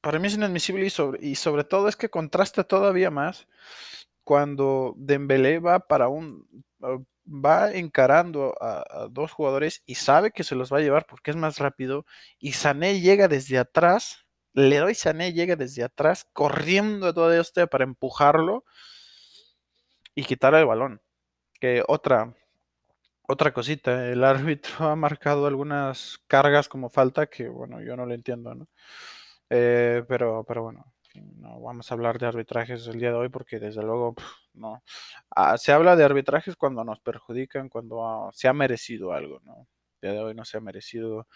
para 0.00 0.18
mí 0.18 0.28
es 0.28 0.34
inadmisible 0.34 0.86
y 0.86 0.90
sobre, 0.90 1.26
y 1.26 1.34
sobre 1.34 1.64
todo 1.64 1.88
es 1.88 1.96
que 1.96 2.08
contrasta 2.08 2.64
todavía 2.64 3.10
más 3.10 3.48
cuando 4.24 4.94
Dembélé 4.96 5.58
va 5.58 5.80
para 5.80 6.08
un 6.08 6.46
va 7.26 7.72
encarando 7.72 8.54
a, 8.60 9.08
dos 9.10 9.32
jugadores 9.32 9.82
y 9.86 9.96
sabe 9.96 10.30
que 10.30 10.44
se 10.44 10.54
los 10.54 10.72
va 10.72 10.78
a 10.78 10.80
llevar 10.80 11.06
porque 11.06 11.30
es 11.30 11.36
más 11.36 11.58
rápido 11.58 12.06
y 12.38 12.52
Sané 12.52 13.00
llega 13.00 13.28
desde 13.28 13.58
atrás 13.58 14.25
doy 14.56 14.94
Sané 14.94 15.32
llega 15.32 15.56
desde 15.56 15.84
atrás, 15.84 16.26
corriendo 16.32 17.08
a 17.08 17.14
todo 17.14 17.32
este 17.32 17.66
para 17.66 17.84
empujarlo 17.84 18.64
y 20.14 20.24
quitarle 20.24 20.60
el 20.60 20.66
balón. 20.66 21.00
Que 21.60 21.82
otra, 21.88 22.34
Otra 23.28 23.52
cosita, 23.52 24.08
el 24.10 24.24
árbitro 24.24 24.86
ha 24.88 24.96
marcado 24.96 25.46
algunas 25.46 26.18
cargas 26.28 26.68
como 26.68 26.90
falta 26.90 27.26
que, 27.26 27.48
bueno, 27.48 27.80
yo 27.82 27.96
no 27.96 28.06
lo 28.06 28.14
entiendo, 28.14 28.54
¿no? 28.54 28.68
Eh, 29.50 30.04
pero, 30.08 30.44
pero 30.46 30.62
bueno, 30.64 30.84
no 31.14 31.60
vamos 31.60 31.90
a 31.90 31.94
hablar 31.94 32.18
de 32.18 32.26
arbitrajes 32.26 32.86
el 32.88 33.00
día 33.00 33.10
de 33.10 33.16
hoy 33.16 33.28
porque 33.30 33.58
desde 33.60 33.82
luego 33.82 34.14
no. 34.54 34.82
Ah, 35.30 35.58
se 35.58 35.72
habla 35.72 35.96
de 35.96 36.04
arbitrajes 36.04 36.56
cuando 36.56 36.84
nos 36.84 37.00
perjudican, 37.00 37.68
cuando 37.68 38.30
se 38.34 38.48
ha 38.48 38.52
merecido 38.52 39.12
algo, 39.12 39.40
¿no? 39.44 39.68
El 40.02 40.10
día 40.10 40.12
de 40.20 40.26
hoy 40.26 40.34
no 40.34 40.44
se 40.44 40.58
ha 40.58 40.60
merecido, 40.60 41.26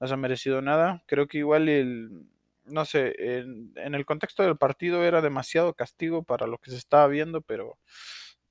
no 0.00 0.06
se 0.06 0.14
ha 0.14 0.16
merecido 0.16 0.62
nada. 0.62 1.02
Creo 1.06 1.26
que 1.28 1.38
igual 1.38 1.68
el, 1.68 2.28
no 2.64 2.84
sé, 2.84 3.14
en, 3.18 3.94
el 3.94 4.06
contexto 4.06 4.42
del 4.42 4.56
partido 4.58 5.04
era 5.04 5.20
demasiado 5.20 5.74
castigo 5.74 6.22
para 6.22 6.46
lo 6.46 6.58
que 6.58 6.70
se 6.70 6.76
estaba 6.76 7.06
viendo, 7.08 7.40
pero, 7.42 7.78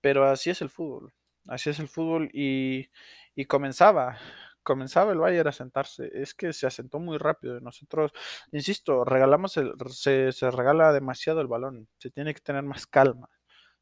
pero 0.01 0.25
así 0.25 0.49
es 0.49 0.61
el 0.61 0.69
fútbol. 0.69 1.13
Así 1.47 1.69
es 1.69 1.79
el 1.79 1.87
fútbol 1.87 2.29
y, 2.33 2.89
y 3.35 3.45
comenzaba, 3.45 4.17
comenzaba 4.63 5.11
el 5.13 5.19
Bayern 5.19 5.47
a 5.49 5.51
sentarse. 5.51 6.09
Es 6.13 6.33
que 6.33 6.53
se 6.53 6.67
asentó 6.67 6.99
muy 6.99 7.17
rápido. 7.17 7.59
Nosotros, 7.61 8.11
insisto, 8.51 9.03
regalamos 9.05 9.57
el, 9.57 9.73
se, 9.89 10.31
se 10.31 10.51
regala 10.51 10.93
demasiado 10.93 11.41
el 11.41 11.47
balón. 11.47 11.87
Se 11.97 12.11
tiene 12.11 12.33
que 12.33 12.41
tener 12.41 12.63
más 12.63 12.87
calma. 12.87 13.29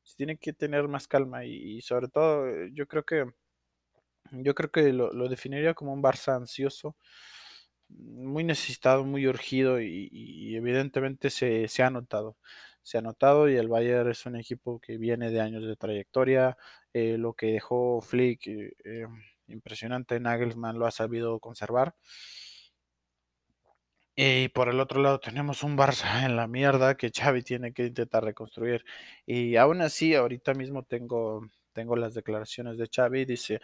Se 0.04 0.16
tiene 0.16 0.38
que 0.38 0.54
tener 0.54 0.88
más 0.88 1.08
calma 1.08 1.46
y, 1.46 1.78
y 1.78 1.82
sobre 1.82 2.08
todo 2.10 2.48
eh, 2.48 2.70
yo 2.74 2.88
creo 2.88 3.04
que 3.04 3.26
yo 4.32 4.56
creo 4.56 4.72
que 4.72 4.94
lo, 4.94 5.12
lo 5.14 5.30
definiría 5.30 5.74
como 5.74 5.94
un 5.94 6.04
Barça 6.04 6.36
ansioso, 6.36 6.96
muy 7.90 8.44
necesitado, 8.44 9.04
muy 9.04 9.28
urgido 9.28 9.82
y, 9.82 10.56
evidentemente 10.56 11.30
se, 11.30 11.68
se 11.68 11.84
ha 11.84 11.90
notado. 11.90 12.38
Se 12.84 12.98
ha 12.98 13.02
notado 13.02 13.50
y 13.50 13.56
el 13.58 13.68
Bayern 13.68 14.10
es 14.12 14.26
un 14.26 14.38
equipo 14.38 14.80
que 14.80 14.98
viene 14.98 15.30
de 15.32 15.42
años 15.42 15.66
de 15.66 15.76
trayectoria. 15.76 16.58
eh, 16.94 17.18
lo 17.18 17.34
que 17.34 17.48
dejó 17.48 18.02
Flick, 18.02 18.48
eh, 18.48 18.74
eh, 18.86 19.06
impresionante, 19.48 20.20
Nagelsmann 20.20 20.80
lo 20.80 20.88
ha 20.88 20.92
sabido 20.92 21.40
conservar. 21.40 21.96
Y 24.20 24.50
por 24.50 24.68
el 24.70 24.80
otro 24.80 25.02
lado 25.02 25.20
tenemos 25.20 25.64
un 25.64 25.78
Barça 25.78 26.26
en 26.26 26.36
la 26.36 26.48
mierda 26.48 26.98
que 26.98 27.12
Xavi 27.12 27.44
tiene 27.44 27.72
que 27.72 27.86
intentar 27.86 28.24
reconstruir. 28.24 28.84
Y 29.28 29.56
aún 29.58 29.82
así, 29.82 30.16
ahorita 30.16 30.54
mismo 30.56 30.84
tengo, 30.84 31.48
tengo 31.72 31.96
las 31.96 32.16
declaraciones 32.16 32.78
de 32.80 32.90
Xavi. 32.94 33.26
Dice, 33.26 33.62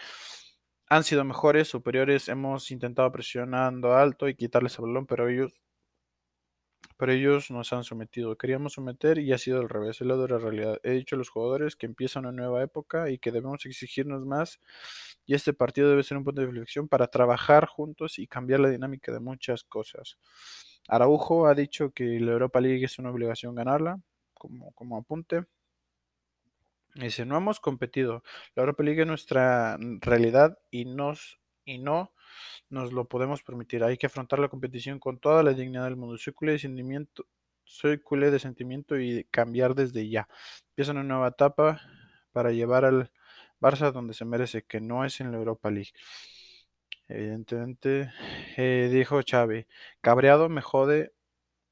han 0.95 1.03
sido 1.03 1.23
mejores, 1.23 1.67
superiores, 1.67 2.29
hemos 2.29 2.69
intentado 2.69 3.11
presionando 3.11 3.95
alto 3.95 4.27
y 4.27 4.35
quitarles 4.35 4.77
el 4.77 4.85
balón, 4.85 5.07
pero 5.07 5.27
ellos, 5.27 5.51
pero 6.97 7.11
ellos 7.11 7.49
nos 7.49 7.73
han 7.73 7.83
sometido. 7.83 8.37
Queríamos 8.37 8.73
someter 8.73 9.17
y 9.17 9.33
ha 9.33 9.37
sido 9.39 9.59
al 9.59 9.69
revés, 9.69 9.97
de 9.99 10.05
la 10.05 10.27
realidad. 10.37 10.79
He 10.83 10.91
dicho 10.91 11.15
a 11.15 11.19
los 11.19 11.29
jugadores 11.29 11.75
que 11.75 11.87
empieza 11.87 12.19
una 12.19 12.31
nueva 12.31 12.61
época 12.61 13.09
y 13.09 13.17
que 13.17 13.31
debemos 13.31 13.65
exigirnos 13.65 14.23
más 14.25 14.59
y 15.25 15.33
este 15.33 15.53
partido 15.53 15.89
debe 15.89 16.03
ser 16.03 16.17
un 16.17 16.25
punto 16.25 16.41
de 16.41 16.47
reflexión 16.47 16.87
para 16.87 17.07
trabajar 17.07 17.65
juntos 17.67 18.19
y 18.19 18.27
cambiar 18.27 18.59
la 18.59 18.69
dinámica 18.69 19.11
de 19.11 19.19
muchas 19.19 19.63
cosas. 19.63 20.17
Araujo 20.87 21.47
ha 21.47 21.55
dicho 21.55 21.91
que 21.91 22.19
la 22.19 22.33
Europa 22.33 22.61
League 22.61 22.85
es 22.85 22.99
una 22.99 23.09
obligación 23.09 23.55
ganarla, 23.55 23.99
como, 24.33 24.71
como 24.73 24.97
apunte. 24.97 25.45
Dice, 26.95 27.25
no 27.25 27.37
hemos 27.37 27.59
competido. 27.59 28.23
La 28.55 28.61
Europa 28.61 28.83
League 28.83 29.01
es 29.01 29.07
nuestra 29.07 29.77
realidad 30.01 30.59
y, 30.69 30.85
nos, 30.85 31.39
y 31.65 31.79
no 31.79 32.13
nos 32.69 32.93
lo 32.93 33.05
podemos 33.05 33.43
permitir. 33.43 33.83
Hay 33.83 33.97
que 33.97 34.07
afrontar 34.07 34.39
la 34.39 34.49
competición 34.49 34.99
con 34.99 35.19
toda 35.19 35.43
la 35.43 35.53
dignidad 35.53 35.85
del 35.85 35.95
mundo. 35.95 36.17
Culé 36.35 36.53
de 36.53 36.59
sentimiento, 36.59 37.25
culé 38.03 38.31
de 38.31 38.39
sentimiento 38.39 38.99
y 38.99 39.25
cambiar 39.31 39.75
desde 39.75 40.07
ya. 40.09 40.27
Empieza 40.69 40.91
una 40.91 41.03
nueva 41.03 41.29
etapa 41.29 41.81
para 42.31 42.51
llevar 42.51 42.85
al 42.85 43.11
Barça 43.59 43.91
donde 43.91 44.13
se 44.13 44.25
merece, 44.25 44.63
que 44.63 44.81
no 44.81 45.05
es 45.05 45.19
en 45.21 45.31
la 45.31 45.37
Europa 45.37 45.71
League. 45.71 45.91
Evidentemente, 47.07 48.11
eh, 48.57 48.89
dijo 48.91 49.21
Xavi, 49.25 49.65
cabreado 50.01 50.49
me 50.49 50.61
jode 50.61 51.13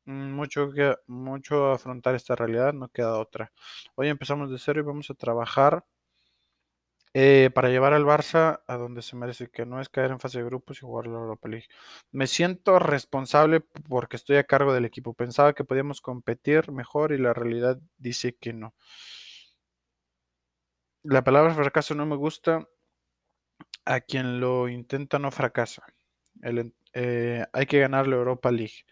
mucho 0.06 0.72
que 0.72 0.96
mucho 1.08 1.72
afrontar 1.72 2.16
esta 2.16 2.36
realidad, 2.36 2.74
no 2.74 2.90
queda 2.90 3.18
otra. 3.20 3.52
Hoy 3.96 4.08
empezamos 4.10 4.52
de 4.52 4.60
cero 4.60 4.80
y 4.82 4.84
vamos 4.84 5.10
a 5.10 5.14
trabajar 5.16 5.86
eh, 7.14 7.50
para 7.54 7.70
llevar 7.70 7.94
al 7.94 8.06
Barça 8.06 8.62
a 8.68 8.78
donde 8.78 9.02
se 9.02 9.18
merece, 9.18 9.50
que 9.50 9.66
no 9.66 9.82
es 9.82 9.90
caer 9.90 10.12
en 10.12 10.20
fase 10.20 10.38
de 10.40 10.46
grupos 10.46 10.78
y 10.78 10.82
jugar 10.82 11.08
la 11.08 11.18
Europa 11.20 11.50
League. 11.50 11.68
Me 12.12 12.26
siento 12.26 12.80
responsable 12.80 13.60
porque 13.60 14.16
estoy 14.16 14.38
a 14.38 14.46
cargo 14.46 14.74
del 14.74 14.86
equipo. 14.86 15.14
Pensaba 15.14 15.54
que 15.54 15.66
podíamos 15.66 16.00
competir 16.00 16.72
mejor 16.72 17.12
y 17.12 17.18
la 17.18 17.34
realidad 17.34 17.80
dice 17.98 18.38
que 18.40 18.54
no. 18.54 18.74
La 21.04 21.24
palabra 21.24 21.54
fracaso 21.54 21.94
no 21.94 22.08
me 22.08 22.16
gusta. 22.16 22.68
A 23.86 24.00
quien 24.02 24.40
lo 24.40 24.70
intenta 24.70 25.20
no 25.20 25.32
fracasa. 25.32 25.84
Eh, 26.94 27.46
hay 27.54 27.66
que 27.66 27.80
ganar 27.80 28.08
la 28.08 28.16
Europa 28.16 28.52
League. 28.52 28.86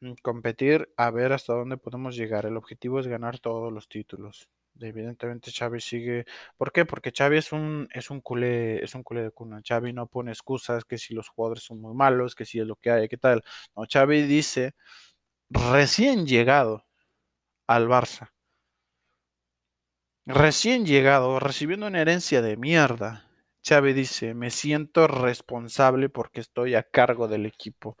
Mm, 0.00 0.12
competir 0.22 0.92
a 0.96 1.10
ver 1.10 1.32
hasta 1.32 1.54
dónde 1.54 1.76
podemos 1.78 2.16
llegar. 2.16 2.46
El 2.46 2.56
objetivo 2.56 3.00
es 3.00 3.06
ganar 3.06 3.38
todos 3.38 3.72
los 3.72 3.88
títulos. 3.88 4.48
Evidentemente 4.78 5.50
Xavi 5.50 5.80
sigue. 5.80 6.26
¿Por 6.58 6.70
qué? 6.72 6.84
Porque 6.84 7.12
Xavi 7.16 7.38
es 7.38 7.52
un, 7.52 7.88
es 7.92 8.10
un 8.10 8.20
culé, 8.20 8.82
es 8.84 8.94
un 8.94 9.02
culé 9.02 9.22
de 9.22 9.30
cuna. 9.30 9.62
Xavi 9.66 9.92
no 9.94 10.06
pone 10.06 10.32
excusas 10.32 10.84
que 10.84 10.98
si 10.98 11.14
los 11.14 11.28
jugadores 11.28 11.64
son 11.64 11.80
muy 11.80 11.94
malos, 11.94 12.34
que 12.34 12.44
si 12.44 12.60
es 12.60 12.66
lo 12.66 12.76
que 12.76 12.90
hay, 12.90 13.08
qué 13.08 13.16
tal. 13.16 13.42
No, 13.74 13.84
Xavi 13.90 14.22
dice, 14.22 14.74
recién 15.50 16.26
llegado 16.26 16.86
al 17.68 17.88
Barça, 17.88 18.32
recién 20.26 20.86
llegado, 20.86 21.38
recibiendo 21.40 21.86
una 21.86 22.00
herencia 22.00 22.42
de 22.42 22.56
mierda. 22.56 23.28
Xavi 23.66 23.92
dice, 23.92 24.34
me 24.34 24.50
siento 24.50 25.06
responsable 25.08 26.08
porque 26.08 26.40
estoy 26.40 26.74
a 26.74 26.82
cargo 26.84 27.26
del 27.28 27.46
equipo. 27.46 27.96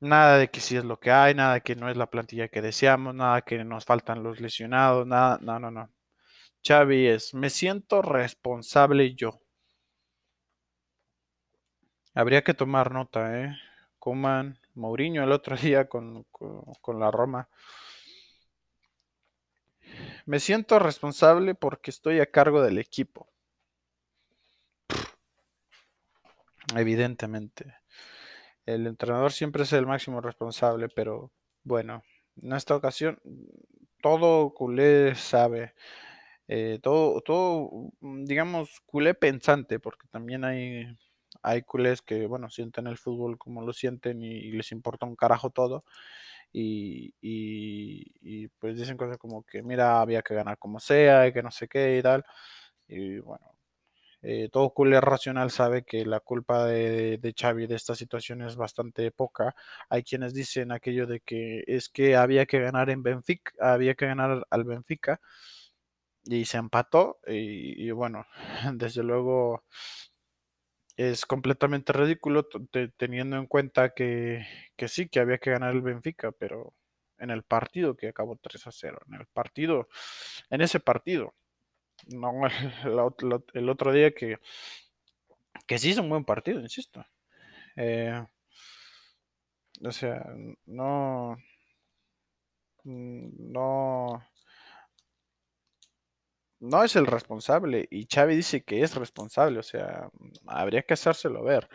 Nada 0.00 0.38
de 0.38 0.48
que 0.50 0.60
si 0.60 0.76
es 0.76 0.84
lo 0.84 0.98
que 1.00 1.10
hay, 1.10 1.34
nada 1.34 1.60
que 1.60 1.74
no 1.76 1.88
es 1.88 1.96
la 1.96 2.10
plantilla 2.10 2.48
que 2.48 2.62
deseamos, 2.62 3.14
nada 3.14 3.42
que 3.42 3.64
nos 3.64 3.84
faltan 3.84 4.22
los 4.22 4.40
lesionados, 4.40 5.06
nada, 5.06 5.38
no, 5.42 5.58
no, 5.58 5.70
no. 5.70 5.90
Xavi 6.66 7.06
es, 7.08 7.34
me 7.34 7.50
siento 7.50 8.02
responsable 8.02 9.14
yo. 9.14 9.40
Habría 12.14 12.42
que 12.44 12.52
tomar 12.54 12.92
nota, 12.92 13.40
¿eh? 13.42 13.56
Coman, 13.98 14.58
Mourinho 14.74 15.22
el 15.24 15.32
otro 15.32 15.56
día 15.56 15.88
con, 15.88 16.24
con 16.30 17.00
la 17.00 17.10
Roma. 17.10 17.48
Me 20.26 20.38
siento 20.40 20.78
responsable 20.78 21.54
porque 21.54 21.90
estoy 21.90 22.20
a 22.20 22.30
cargo 22.30 22.62
del 22.62 22.78
equipo. 22.78 23.28
Evidentemente. 26.74 27.74
El 28.68 28.86
entrenador 28.86 29.32
siempre 29.32 29.62
es 29.62 29.72
el 29.72 29.86
máximo 29.86 30.20
responsable, 30.20 30.88
pero 30.94 31.32
bueno, 31.64 32.02
en 32.42 32.52
esta 32.52 32.76
ocasión 32.76 33.18
todo 34.02 34.52
culé 34.54 35.14
sabe, 35.14 35.74
eh, 36.48 36.78
todo, 36.82 37.20
todo, 37.22 37.70
digamos, 38.00 38.80
culé 38.86 39.14
pensante, 39.14 39.80
porque 39.80 40.08
también 40.10 40.44
hay, 40.44 40.86
hay 41.42 41.62
culés 41.62 42.02
que, 42.02 42.26
bueno, 42.26 42.50
sienten 42.50 42.86
el 42.88 42.98
fútbol 42.98 43.38
como 43.38 43.62
lo 43.62 43.72
sienten 43.72 44.22
y, 44.22 44.32
y 44.32 44.52
les 44.52 44.72
importa 44.72 45.06
un 45.06 45.16
carajo 45.16 45.50
todo. 45.50 45.84
Y, 46.52 47.14
y, 47.20 48.12
y, 48.22 48.48
pues 48.58 48.76
dicen 48.76 48.96
cosas 48.96 49.18
como 49.18 49.44
que, 49.44 49.62
mira, 49.62 50.00
había 50.00 50.22
que 50.22 50.34
ganar 50.34 50.58
como 50.58 50.80
sea, 50.80 51.26
y 51.28 51.32
que 51.32 51.42
no 51.42 51.50
sé 51.50 51.68
qué 51.68 51.98
y 51.98 52.02
tal. 52.02 52.24
Y 52.88 53.18
bueno, 53.20 53.57
eh, 54.22 54.48
todo 54.50 54.70
culé 54.70 55.00
racional 55.00 55.50
sabe 55.50 55.84
que 55.84 56.04
la 56.04 56.20
culpa 56.20 56.64
de, 56.66 57.18
de 57.18 57.34
Xavi 57.38 57.66
de 57.66 57.76
esta 57.76 57.94
situación 57.94 58.42
es 58.42 58.56
bastante 58.56 59.10
poca. 59.12 59.54
Hay 59.88 60.02
quienes 60.02 60.34
dicen 60.34 60.72
aquello 60.72 61.06
de 61.06 61.20
que 61.20 61.62
es 61.66 61.88
que 61.88 62.16
había 62.16 62.46
que 62.46 62.60
ganar 62.60 62.90
en 62.90 63.02
Benfica, 63.02 63.52
había 63.60 63.94
que 63.94 64.06
ganar 64.06 64.46
al 64.50 64.64
Benfica 64.64 65.20
y 66.24 66.44
se 66.44 66.58
empató 66.58 67.18
y, 67.26 67.90
bueno, 67.90 68.26
desde 68.74 69.02
luego 69.02 69.64
es 70.96 71.24
completamente 71.26 71.92
ridículo 71.92 72.48
teniendo 72.96 73.36
en 73.36 73.46
cuenta 73.46 73.90
que, 73.94 74.44
que, 74.76 74.88
sí, 74.88 75.08
que 75.08 75.20
había 75.20 75.38
que 75.38 75.50
ganar 75.52 75.74
el 75.74 75.82
Benfica, 75.82 76.32
pero 76.32 76.74
en 77.18 77.30
el 77.30 77.44
partido 77.44 77.96
que 77.96 78.08
acabó 78.08 78.36
3 78.36 78.66
a 78.66 78.72
0, 78.72 78.98
en 79.06 79.14
el 79.14 79.26
partido, 79.26 79.88
en 80.50 80.60
ese 80.60 80.80
partido, 80.80 81.34
no 82.08 82.32
el, 83.54 83.68
otro 83.68 83.92
día 83.92 84.12
que, 84.12 84.38
que 85.66 85.78
sí 85.78 85.90
hizo 85.90 86.02
un 86.02 86.10
buen 86.10 86.24
partido, 86.24 86.60
insisto. 86.60 87.04
Eh, 87.76 88.24
o 89.82 89.92
sea, 89.92 90.24
no, 90.66 91.36
no, 92.84 94.22
no 96.60 96.84
es 96.84 96.96
el 96.96 97.06
responsable 97.06 97.86
y 97.90 98.06
Xavi 98.12 98.36
dice 98.36 98.62
que 98.64 98.82
es 98.82 98.94
responsable, 98.96 99.60
o 99.60 99.62
sea, 99.62 100.08
habría 100.46 100.82
que 100.82 100.94
hacérselo 100.94 101.44
ver. 101.44 101.68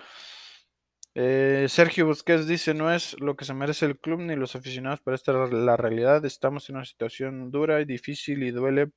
Eh, 1.16 1.68
Sergio 1.70 2.08
Busquets 2.08 2.48
dice, 2.48 2.74
no 2.74 2.92
es 2.92 3.20
lo 3.20 3.36
que 3.36 3.46
se 3.46 3.54
merece 3.54 3.86
el 3.86 4.00
club 4.00 4.20
ni 4.22 4.36
los 4.36 4.56
aficionados, 4.56 5.02
pero 5.04 5.16
esta 5.16 5.44
es 5.46 5.54
la 5.54 5.78
realidad. 5.78 6.26
Estamos 6.26 6.70
en 6.70 6.78
una 6.78 6.86
situación 6.86 7.52
dura 7.52 7.82
y 7.82 7.86
difícil 7.86 8.42
y 8.44 8.52
duele 8.52 8.92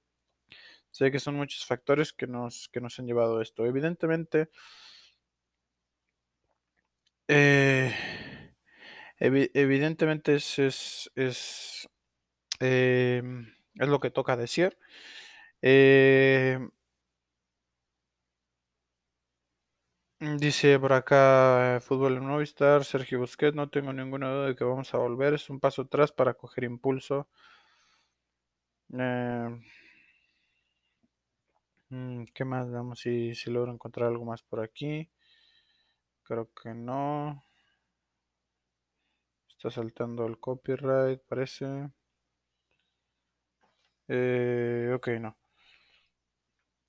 Sé 0.96 1.11
que 1.12 1.20
son 1.20 1.35
muchos 1.37 1.66
factores 1.66 2.14
que 2.14 2.26
nos, 2.26 2.70
que 2.70 2.80
nos 2.80 2.98
han 2.98 3.06
llevado 3.06 3.38
a 3.38 3.42
esto. 3.42 3.66
Evidentemente, 3.66 4.48
eh, 7.28 7.92
evidentemente 9.18 10.37
es, 10.37 10.59
es, 10.59 11.11
es, 11.14 11.88
em, 12.61 13.46
es, 13.74 13.88
lo 13.88 14.00
que 14.00 14.11
toca 14.11 14.37
decir. 14.38 14.78
Eh, 15.62 16.59
dice 20.20 20.78
por 20.78 20.92
acá 20.94 21.78
Fútbol 21.82 22.16
en 22.16 22.26
Movistar, 22.26 22.85
Sergio 22.85 23.18
Busquets, 23.20 23.54
no 23.54 23.68
tengo 23.68 23.92
ninguna 23.92 24.30
duda 24.32 24.46
de 24.48 24.56
que 24.56 24.64
vamos 24.64 24.94
a 24.94 24.98
volver, 24.98 25.35
es 25.35 25.50
un 25.50 25.61
paso 25.61 25.82
atrás 25.82 26.12
para 26.12 26.35
coger 26.35 26.64
impulso. 26.64 27.28
Eh, 28.92 29.61
mm, 31.90 32.25
¿Qué 32.35 32.44
más? 32.44 32.70
Vamos 32.70 33.01
si, 33.01 33.35
si 33.35 33.51
logro 33.51 33.72
encontrar 33.72 34.09
algo 34.09 34.25
más 34.25 34.42
por 34.42 34.61
aquí. 34.61 35.09
Creo 36.25 36.51
que 36.53 36.75
no. 36.75 37.42
Está 39.49 39.70
saltando 39.70 40.25
el 40.25 40.38
copyright, 40.38 41.20
parece. 41.27 41.90
Eh, 44.09 44.92
ok, 44.94 45.09
no. 45.20 45.37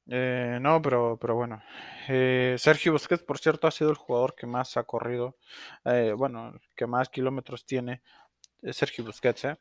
Eh, 0.10 0.58
no, 0.62 0.82
pero, 0.82 1.18
pero 1.20 1.36
bueno. 1.36 1.62
Eh, 2.08 2.56
Sergio 2.58 2.94
Busquets, 2.94 3.24
por 3.24 3.40
cierto, 3.40 3.68
ha 3.68 3.72
sido 3.72 3.90
el 3.90 3.98
jugador 3.98 4.36
que 4.36 4.48
más 4.48 4.78
ha 4.78 4.84
corrido. 4.84 5.38
Eh, 5.86 6.14
bueno, 6.18 6.54
que 6.76 6.88
más 6.88 7.10
kilómetros 7.10 7.66
tiene. 7.66 8.02
Sergio 8.72 9.06
Busquets, 9.06 9.46
¿eh? 9.46 9.58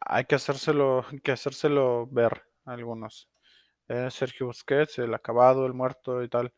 hay 0.00 0.24
que 0.26 0.36
hacérselo, 0.36 1.04
que 1.24 1.32
hacérselo 1.32 2.06
ver 2.08 2.44
a 2.64 2.72
algunos. 2.72 3.28
Sergio 4.10 4.46
Busquets, 4.46 4.98
el 4.98 5.14
acabado, 5.14 5.66
el 5.66 5.74
muerto 5.74 6.22
y 6.22 6.28
tal. 6.28 6.52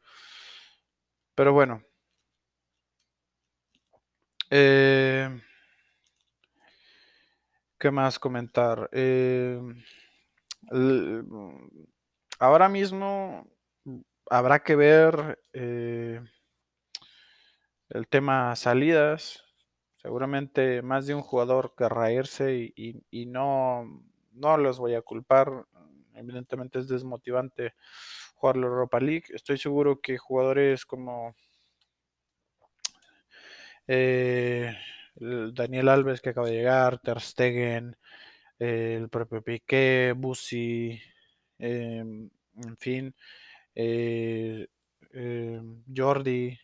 Pero 1.34 1.52
bueno. 1.52 1.82
Eh, 4.50 5.40
¿Qué 7.78 7.90
más 7.90 8.18
comentar? 8.18 8.88
Eh, 8.92 9.60
ahora 12.38 12.68
mismo 12.68 13.46
habrá 14.30 14.62
que 14.62 14.76
ver 14.76 15.38
eh, 15.52 16.20
el 17.90 18.08
tema 18.08 18.54
salidas. 18.56 19.44
Seguramente 19.96 20.82
más 20.82 21.06
de 21.06 21.14
un 21.14 21.22
jugador 21.22 21.74
querrá 21.76 22.12
irse 22.12 22.72
y, 22.74 23.26
no, 23.26 24.02
no 24.32 24.56
los 24.56 24.78
voy 24.78 24.94
a 24.94 25.02
culpar. 25.02 25.66
Evidentemente 26.24 26.78
es 26.80 26.88
desmotivante 26.88 27.74
jugar 28.34 28.56
la 28.56 28.66
Europa 28.66 29.00
League. 29.00 29.24
Estoy 29.30 29.58
seguro 29.58 30.00
que 30.00 30.18
jugadores 30.18 30.84
como 30.86 31.34
eh, 33.86 34.74
Daniel 35.16 35.88
Alves 35.88 36.20
que 36.20 36.30
acaba 36.30 36.48
de 36.48 36.54
llegar, 36.54 36.98
Ter 36.98 37.20
Stegen, 37.20 37.96
el 38.58 39.08
propio 39.08 39.42
Piqué, 39.42 40.14
Busi, 40.16 41.00
em, 41.58 42.30
en 42.64 42.76
fin, 42.78 43.14
eh, 43.74 44.66
em, 45.12 45.82
Jordi, 45.94 46.58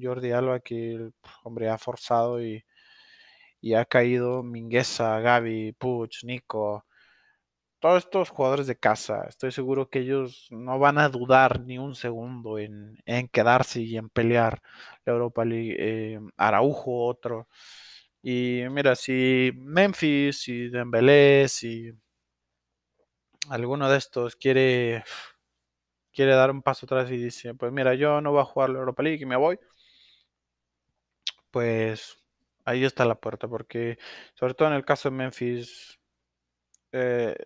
Jordi 0.00 0.32
Alba 0.32 0.60
que 0.60 1.10
hombre 1.44 1.68
ha 1.68 1.78
forzado 1.78 2.42
y, 2.42 2.64
y 3.60 3.74
ha 3.74 3.84
caído, 3.84 4.42
Mingueza, 4.42 5.20
Gaby, 5.20 5.72
Puch, 5.74 6.24
Nico, 6.24 6.86
todos 7.82 8.04
estos 8.04 8.30
jugadores 8.30 8.68
de 8.68 8.76
casa, 8.78 9.24
estoy 9.28 9.50
seguro 9.52 9.90
que 9.90 10.00
ellos 10.00 10.46
no 10.50 10.78
van 10.78 10.98
a 10.98 11.08
dudar 11.08 11.60
ni 11.62 11.78
un 11.78 11.96
segundo 11.96 12.58
en, 12.58 12.96
quedarse 13.32 13.80
y 13.82 13.96
en 13.96 14.08
pelear 14.08 14.62
la 15.04 15.14
Europa 15.14 15.44
League. 15.44 15.76
Eh, 15.78 16.20
Araujo, 16.36 17.06
otro. 17.06 17.48
Y 18.22 18.62
mira, 18.70 18.94
si 18.96 19.52
Memphis, 19.56 20.48
y 20.48 20.68
Dembélé, 20.70 21.48
si 21.48 21.92
alguno 23.50 23.90
de 23.90 23.98
estos 23.98 24.36
quiere, 24.36 25.04
quiere 26.12 26.34
dar 26.34 26.50
un 26.50 26.62
paso 26.62 26.86
atrás 26.86 27.10
y 27.10 27.16
dice, 27.16 27.54
pues 27.54 27.72
mira, 27.72 27.94
yo 27.94 28.20
no 28.20 28.32
voy 28.32 28.42
a 28.42 28.44
jugar 28.44 28.70
la 28.70 28.78
Europa 28.78 29.02
League 29.02 29.22
y 29.22 29.26
me 29.26 29.36
voy, 29.36 29.58
pues 31.50 32.18
ahí 32.64 32.84
está 32.84 33.04
la 33.04 33.16
puerta, 33.16 33.48
porque 33.48 33.98
sobre 34.34 34.54
todo 34.54 34.68
en 34.68 34.74
el 34.74 34.84
caso 34.84 35.10
de 35.10 35.16
Memphis, 35.16 35.98
eh, 36.92 37.36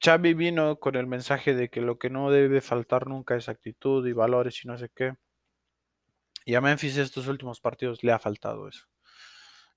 Xavi 0.00 0.34
vino 0.34 0.78
con 0.78 0.94
el 0.94 1.06
mensaje 1.06 1.54
de 1.54 1.68
que 1.68 1.80
lo 1.80 1.98
que 1.98 2.10
no 2.10 2.30
debe 2.30 2.60
faltar 2.60 3.08
nunca 3.08 3.36
es 3.36 3.48
actitud 3.48 4.06
y 4.06 4.12
valores 4.12 4.64
y 4.64 4.68
no 4.68 4.78
sé 4.78 4.90
qué. 4.94 5.14
Y 6.44 6.54
a 6.54 6.60
Memphis 6.60 6.96
estos 6.98 7.26
últimos 7.26 7.60
partidos 7.60 8.04
le 8.04 8.12
ha 8.12 8.18
faltado 8.18 8.68
eso. 8.68 8.86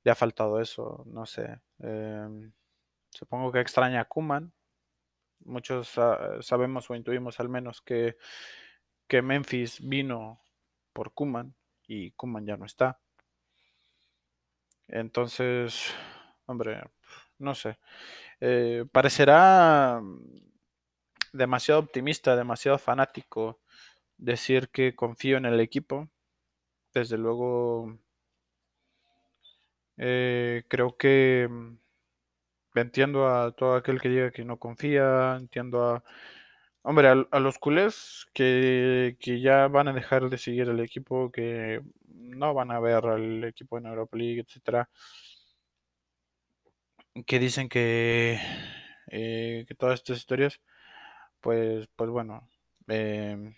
Le 0.04 0.12
ha 0.12 0.16
faltado 0.16 0.62
eso, 0.62 1.04
no 1.08 1.26
sé. 1.26 1.62
Em, 1.80 2.52
supongo 3.10 3.52
que 3.52 3.62
extraña 3.62 4.02
a 4.02 4.06
Kuman. 4.06 4.54
Muchos 5.46 5.90
sabemos 6.42 6.90
o 6.90 6.96
intuimos 6.96 7.40
al 7.40 7.50
menos 7.50 7.82
que, 7.82 8.18
que 9.08 9.22
Memphis 9.22 9.80
vino 9.82 10.42
por 10.94 11.14
Kuman 11.14 11.56
y 11.88 12.12
Kuman 12.12 12.46
ya 12.46 12.58
no 12.58 12.66
está. 12.66 13.00
Entonces, 14.88 15.94
hombre, 16.46 16.82
no 17.40 17.56
sé. 17.56 17.78
Eh, 18.40 18.86
parecerá 18.92 20.02
demasiado 21.34 21.80
optimista, 21.82 22.36
demasiado 22.36 22.78
fanático 22.78 23.60
decir 24.18 24.70
que 24.70 24.96
confío 24.96 25.38
en 25.38 25.46
el 25.46 25.60
equipo. 25.60 26.10
Desde 26.94 27.18
luego, 27.18 27.98
eh, 29.98 30.64
creo 30.68 30.98
que 30.98 31.48
mm, 31.50 31.78
entiendo 32.76 33.28
a 33.28 33.52
todo 33.52 33.76
aquel 33.76 34.02
que 34.02 34.10
diga 34.10 34.32
que 34.32 34.46
no 34.46 34.58
confía, 34.60 35.36
entiendo 35.38 35.84
a, 35.84 36.04
hombre, 36.84 37.10
a, 37.10 37.40
los 37.40 37.58
culés 37.60 38.28
que, 38.34 39.18
que, 39.20 39.42
ya 39.42 39.68
van 39.68 39.88
a 39.90 39.94
dejar 39.94 40.30
de 40.30 40.38
seguir 40.38 40.70
el 40.70 40.80
equipo, 40.80 41.32
que 41.32 41.82
no 42.08 42.54
van 42.54 42.72
a 42.72 42.80
ver 42.80 43.06
al 43.06 43.44
equipo 43.46 43.78
en 43.78 43.88
Europa 43.88 44.18
League, 44.18 44.42
etcétera 44.42 44.90
que 47.26 47.40
dicen 47.40 47.70
que, 47.70 48.40
eh, 49.08 49.66
que 49.68 49.76
todas 49.76 50.00
estas 50.00 50.18
historias, 50.18 50.62
pues, 51.42 51.88
pues 51.96 52.10
bueno, 52.10 52.50
em, 52.88 53.56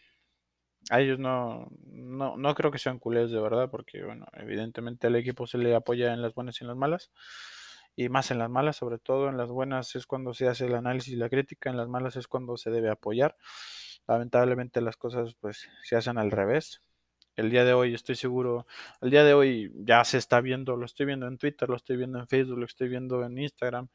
a 0.89 1.01
ellos 1.01 1.19
no, 1.19 1.67
no, 1.85 2.37
no, 2.37 2.55
creo 2.55 2.71
que 2.71 2.79
sean 2.79 2.99
culés 2.99 3.31
de 3.31 3.41
verdad, 3.41 3.69
porque 3.69 4.03
bueno, 4.03 4.25
evidentemente 4.33 5.07
al 5.07 5.15
equipo 5.15 5.47
se 5.47 5.57
le 5.57 5.75
apoya 5.75 6.13
en 6.13 6.21
las 6.21 6.33
buenas 6.33 6.61
y 6.61 6.63
en 6.63 6.69
las 6.69 6.77
malas, 6.77 7.11
y 7.95 8.09
más 8.09 8.31
en 8.31 8.39
las 8.39 8.49
malas, 8.49 8.77
sobre 8.77 8.99
todo 8.99 9.29
en 9.29 9.37
las 9.37 9.49
buenas 9.49 9.95
es 9.95 10.07
cuando 10.07 10.33
se 10.33 10.47
hace 10.47 10.65
el 10.67 10.75
análisis 10.75 11.13
y 11.13 11.17
la 11.17 11.29
crítica, 11.29 11.69
en 11.69 11.77
las 11.77 11.89
malas 11.89 12.15
es 12.15 12.27
cuando 12.27 12.57
se 12.57 12.71
debe 12.71 12.89
apoyar. 12.89 13.37
Lamentablemente 14.07 14.81
las 14.81 14.97
cosas 14.97 15.35
pues 15.39 15.69
se 15.83 15.95
hacen 15.95 16.17
al 16.17 16.31
revés 16.31 16.81
el 17.39 17.49
día 17.49 17.63
de 17.65 17.73
hoy, 17.73 17.93
estoy 17.93 18.15
seguro, 18.15 18.67
el 19.01 19.09
día 19.11 19.23
de 19.23 19.33
hoy 19.33 19.71
ya 19.75 20.03
se 20.03 20.17
está 20.17 20.41
viendo, 20.41 20.75
lo 20.75 20.85
estoy 20.85 21.05
viendo 21.05 21.27
en 21.27 21.37
Twitter, 21.37 21.69
lo 21.69 21.75
estoy 21.77 21.97
viendo 21.97 22.19
en 22.19 22.27
Facebook, 22.27 22.59
lo 22.59 22.65
estoy 22.65 22.89
viendo 22.89 23.23
en 23.23 23.37
Instagram, 23.37 23.87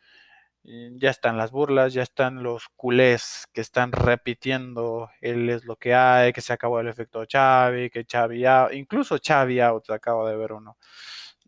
ya 0.65 1.11
están 1.11 1.37
las 1.37 1.51
burlas, 1.51 1.93
ya 1.93 2.03
están 2.03 2.43
los 2.43 2.69
culés 2.77 3.47
que 3.53 3.61
están 3.61 3.93
repitiendo, 3.93 5.11
él 5.21 5.51
es 5.51 5.65
lo 5.67 5.77
que 5.77 5.95
hay, 5.95 6.33
que 6.33 6.41
se 6.41 6.55
acabó 6.55 6.81
el 6.81 6.89
efecto 6.89 7.25
Xavi, 7.31 7.91
que 7.91 8.07
Xavi 8.11 8.47
out, 8.47 8.73
incluso 8.73 9.19
Xavi 9.23 9.61
out, 9.61 9.91
acabo 9.91 10.27
de 10.27 10.37
ver 10.37 10.53
uno, 10.53 10.79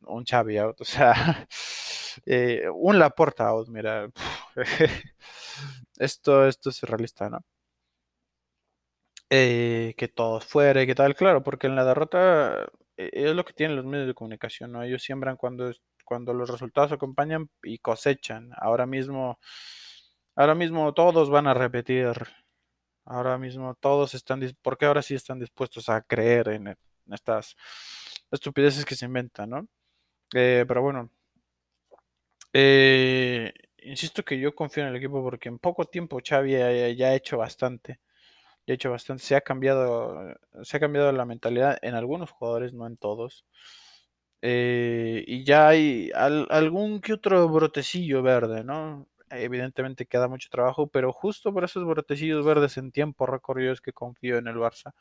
un 0.02 0.24
Xavi 0.24 0.58
out, 0.58 0.80
o 0.82 0.84
sea, 0.84 1.46
eh, 2.26 2.68
un 2.72 2.98
Laporta 2.98 3.48
out, 3.48 3.68
mira, 3.68 4.08
esto, 5.98 6.46
esto 6.46 6.70
es 6.70 6.82
realista, 6.82 7.30
¿no? 7.30 7.42
Eh, 9.30 9.94
que 9.96 10.06
todos 10.06 10.44
fuera 10.44 10.82
y 10.82 10.86
que 10.86 10.94
tal, 10.94 11.16
claro, 11.16 11.42
porque 11.42 11.66
en 11.66 11.74
la 11.74 11.84
derrota 11.84 12.70
eh, 12.96 13.10
es 13.12 13.34
lo 13.34 13.44
que 13.44 13.52
tienen 13.52 13.76
los 13.76 13.84
medios 13.84 14.06
de 14.06 14.14
comunicación, 14.14 14.70
¿no? 14.70 14.82
Ellos 14.84 15.02
siembran 15.02 15.36
cuando, 15.36 15.72
cuando 16.04 16.32
los 16.32 16.48
resultados 16.48 16.92
acompañan 16.92 17.50
y 17.64 17.78
cosechan. 17.78 18.52
Ahora 18.56 18.86
mismo, 18.86 19.40
ahora 20.36 20.54
mismo 20.54 20.94
todos 20.94 21.30
van 21.30 21.48
a 21.48 21.54
repetir. 21.54 22.12
Ahora 23.04 23.38
mismo 23.38 23.74
todos 23.76 24.14
están, 24.14 24.40
porque 24.62 24.86
ahora 24.86 25.02
sí 25.02 25.14
están 25.14 25.40
dispuestos 25.40 25.88
a 25.88 26.02
creer 26.02 26.48
en, 26.48 26.76
estas 27.12 27.56
estupideces 28.30 28.84
que 28.84 28.96
se 28.96 29.06
inventan, 29.06 29.50
¿no? 29.50 29.68
Eh, 30.34 30.64
pero 30.68 30.82
bueno, 30.82 31.10
insisto 33.82 34.24
que 34.24 34.38
yo 34.40 34.54
confío 34.54 34.84
en 34.84 34.90
el 34.90 34.96
equipo 34.96 35.22
porque 35.22 35.48
en 35.48 35.58
poco 35.58 35.84
tiempo 35.86 36.18
Xavi 36.24 36.52
ya 36.96 37.08
ha 37.08 37.14
hecho 37.14 37.38
bastante 37.38 38.00
de 38.66 38.74
hecho 38.74 38.90
bastante. 38.90 39.22
Se 39.24 39.36
ha 39.36 39.40
cambiado, 39.42 40.34
se 40.62 40.76
ha 40.76 40.80
cambiado 40.80 41.12
la 41.12 41.24
mentalidad 41.24 41.78
en 41.82 41.94
algunos 41.94 42.30
jugadores, 42.30 42.74
no 42.74 42.86
en 42.86 42.96
todos. 42.96 43.44
Eh, 44.42 45.24
y 45.26 45.44
ya 45.44 45.68
hay 45.68 46.10
algún 46.14 47.00
que 47.00 47.14
otro 47.14 47.48
brotecillo 47.48 48.22
verde, 48.22 48.64
¿no? 48.64 49.08
evidentemente 49.30 50.06
queda 50.06 50.28
mucho 50.28 50.48
trabajo, 50.50 50.86
pero 50.88 51.12
justo 51.12 51.52
por 51.52 51.64
esos 51.64 51.84
brotecillos 51.84 52.44
verdes 52.44 52.76
en 52.76 52.92
tiempo 52.92 53.26
récord 53.26 53.60
yo 53.60 53.72
es 53.72 53.80
que 53.80 53.92
confío 53.92 54.38
en 54.38 54.46
el 54.48 54.56
Barça, 54.56 54.92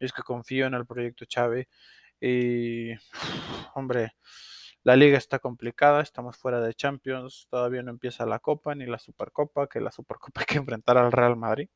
es 0.00 0.12
que 0.12 0.22
confío 0.22 0.66
en 0.66 0.74
el 0.74 0.86
proyecto 0.86 1.24
Xavi 1.32 1.66
y 2.20 2.92
hombre, 3.74 4.12
la 4.84 4.96
liga 4.96 5.18
está 5.18 5.38
complicada, 5.38 6.02
estamos 6.02 6.36
fuera 6.36 6.60
de 6.60 6.74
Champions, 6.74 7.46
todavía 7.50 7.82
no 7.82 7.90
empieza 7.90 8.26
la 8.26 8.38
Copa 8.40 8.74
ni 8.74 8.86
la 8.86 8.98
Supercopa, 8.98 9.68
que 9.68 9.80
la 9.80 9.92
Supercopa 9.92 10.40
hay 10.42 10.46
que 10.46 10.58
enfrentar 10.58 10.98
al 10.98 11.12
Real 11.12 11.36
Madrid. 11.36 11.68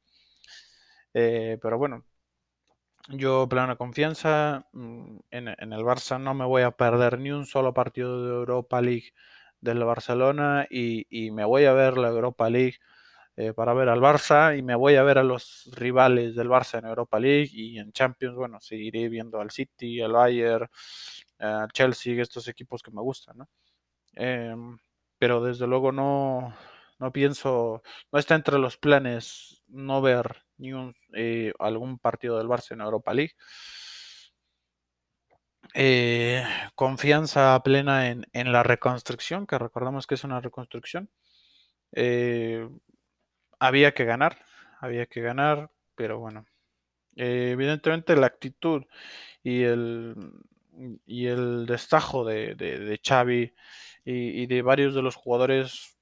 Eh, 1.15 1.59
pero 1.61 1.79
bueno, 1.79 2.05
yo 3.09 3.49
plena 3.49 3.77
confianza 3.77 4.67
mm, 4.73 5.19
en, 5.31 5.49
el 5.49 5.85
Barça, 5.85 6.21
no 6.21 6.35
me 6.35 6.45
voy 6.45 6.63
a 6.63 6.71
perder 6.73 7.19
ni 7.19 7.31
un 7.31 7.47
solo 7.47 7.75
partido 7.75 8.25
de 8.25 8.35
Europa 8.35 8.81
League 8.81 9.13
del 9.61 9.85
Barcelona 9.85 10.67
y, 10.71 11.31
me 11.33 11.45
voy 11.45 11.65
a 11.67 11.73
ver 11.73 11.99
la 11.99 12.09
Europa 12.09 12.51
League 12.51 12.79
eh, 13.37 13.53
para 13.55 13.75
ver 13.75 13.89
al 13.89 14.01
Barça 14.01 14.59
y 14.59 14.63
me 14.63 14.75
voy 14.77 14.97
a 14.97 15.03
ver 15.05 15.19
a 15.19 15.25
los 15.25 15.71
rivales 15.75 16.37
del 16.37 16.49
Barça 16.49 16.79
en 16.79 16.87
Europa 16.87 17.19
League 17.21 17.51
y 17.53 17.79
en 17.79 17.93
Champions, 17.93 18.37
bueno, 18.37 18.61
seguiré 18.61 19.09
viendo 19.09 19.41
al 19.41 19.51
City, 19.51 20.01
al 20.03 20.13
Bayern, 20.13 20.69
al 21.39 21.73
Chelsea, 21.73 22.21
estos 22.23 22.49
equipos 22.49 22.83
que 22.83 22.91
me 22.93 23.03
gustan, 23.03 23.39
¿no? 23.39 23.49
Em, 24.15 24.79
pero 25.19 25.43
desde 25.43 25.67
luego 25.67 25.93
no, 25.93 26.55
no 26.99 27.13
pienso, 27.13 27.83
no 28.13 28.19
está 28.19 28.35
entre 28.35 28.59
los 28.59 28.77
planes 28.79 29.63
no 29.69 30.03
ver 30.03 30.42
ni 30.59 30.73
un, 30.73 30.95
eh, 31.15 31.53
algún 31.59 31.99
partido 31.99 32.39
del 32.39 32.49
Barça 32.49 32.73
en 32.73 32.81
Europa 32.81 33.15
League. 33.15 33.35
Eh, 35.75 36.45
confianza 36.75 37.61
plena 37.63 38.11
en, 38.11 38.53
la 38.53 38.63
reconstrucción, 38.63 39.47
que 39.47 39.59
recordamos 39.59 40.07
que 40.07 40.15
es 40.15 40.25
una 40.25 40.41
reconstrucción. 40.41 41.09
Eh, 41.93 42.69
había 43.59 43.95
que 43.95 44.05
ganar, 44.05 44.45
había 44.81 45.07
que 45.07 45.21
ganar, 45.21 45.71
pero 45.95 46.19
bueno, 46.19 46.47
evidentemente 47.17 48.17
la 48.17 48.27
actitud 48.27 48.85
y 49.43 49.63
el, 49.63 50.17
y 51.07 51.27
el 51.27 51.67
destajo 51.67 52.25
de, 52.25 52.55
de, 52.55 53.01
Xavi 53.03 53.55
y, 54.05 54.47
de 54.47 54.63
varios 54.63 54.95
de 54.95 55.03
los 55.03 55.17
jugadores, 55.17 55.99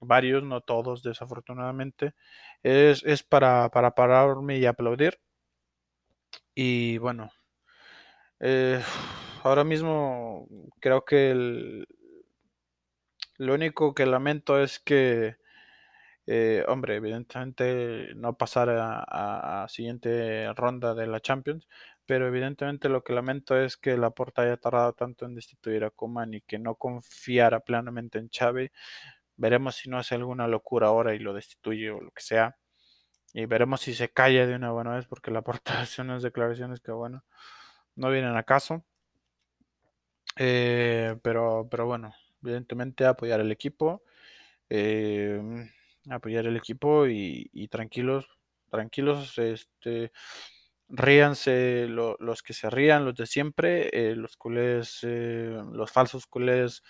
varios, 0.00 0.42
no 0.44 0.60
todos 0.60 1.02
desafortunadamente, 1.02 2.14
es, 2.62 3.02
es 3.04 3.22
para, 3.22 3.70
para 3.70 3.94
pararme 3.94 4.58
y 4.58 4.66
aplaudir. 4.66 5.18
Y 6.54 6.98
bueno, 6.98 7.30
eh, 8.40 8.82
ahora 9.44 9.64
mismo 9.64 10.46
creo 10.80 11.04
que 11.04 11.30
el, 11.30 11.86
lo 13.38 13.54
único 13.54 13.94
que 13.94 14.06
lamento 14.06 14.60
es 14.62 14.80
que, 14.80 15.36
eh, 16.26 16.64
hombre, 16.68 16.96
evidentemente 16.96 18.14
no 18.16 18.36
pasar 18.36 18.70
a, 18.70 19.62
a, 19.64 19.68
siguiente 19.68 20.52
ronda 20.54 20.94
de 20.94 21.06
la 21.06 21.20
Champions, 21.20 21.68
pero 22.06 22.26
evidentemente 22.28 22.88
lo 22.88 23.04
que 23.04 23.12
lamento 23.12 23.56
es 23.60 23.76
que 23.76 23.92
la 23.92 24.08
Laporta 24.08 24.42
haya 24.42 24.56
tardado 24.56 24.92
tanto 24.94 25.26
en 25.26 25.34
destituir 25.34 25.84
a 25.84 25.90
Kuman 25.90 26.34
y 26.34 26.40
que 26.42 26.58
no 26.58 26.74
confiara 26.76 27.60
plenamente 27.60 28.18
en 28.18 28.30
Xavi. 28.30 28.70
Veremos 29.38 29.76
si 29.76 29.88
no 29.88 29.98
hace 29.98 30.14
alguna 30.16 30.46
locura 30.48 30.88
ahora 30.88 31.14
y 31.14 31.18
lo 31.18 31.32
destituye 31.32 31.90
o 31.90 32.00
lo 32.02 32.10
que 32.10 32.22
sea. 32.22 32.58
Y 33.32 33.46
veremos 33.46 33.80
si 33.80 33.94
se 33.94 34.10
calla 34.10 34.46
de 34.46 34.56
una 34.56 34.72
buena 34.72 34.94
vez 34.96 35.06
porque 35.06 35.30
la 35.30 35.36
Laporta 35.40 35.80
hace 35.80 36.02
unas 36.02 36.22
declaraciones 36.22 36.80
que, 36.80 36.92
bueno, 36.92 37.24
no 37.96 38.10
vienen 38.10 38.36
a 38.36 38.42
caso. 38.42 38.84
Eh, 40.36 41.16
pero, 41.22 41.66
pero 41.70 41.86
bueno, 41.86 42.14
evidentemente 42.42 43.06
apoyar 43.06 43.40
el 43.40 43.52
equipo. 43.52 44.02
Eh, 44.70 45.40
apoyar 46.10 46.46
el 46.46 46.56
equipo 46.56 47.06
y, 47.06 47.68
tranquilos, 47.70 48.26
tranquilos, 48.70 49.38
este 49.38 50.12
ríanse 50.90 51.86
los 51.88 52.42
que 52.42 52.54
se 52.54 52.70
rían, 52.70 53.04
los 53.04 53.14
de 53.14 53.26
siempre, 53.26 53.90
eh, 53.92 54.16
los 54.16 54.36
culés, 54.36 55.00
eh, 55.02 55.60
los 55.72 55.92
falsos 55.92 56.26
culés 56.26 56.82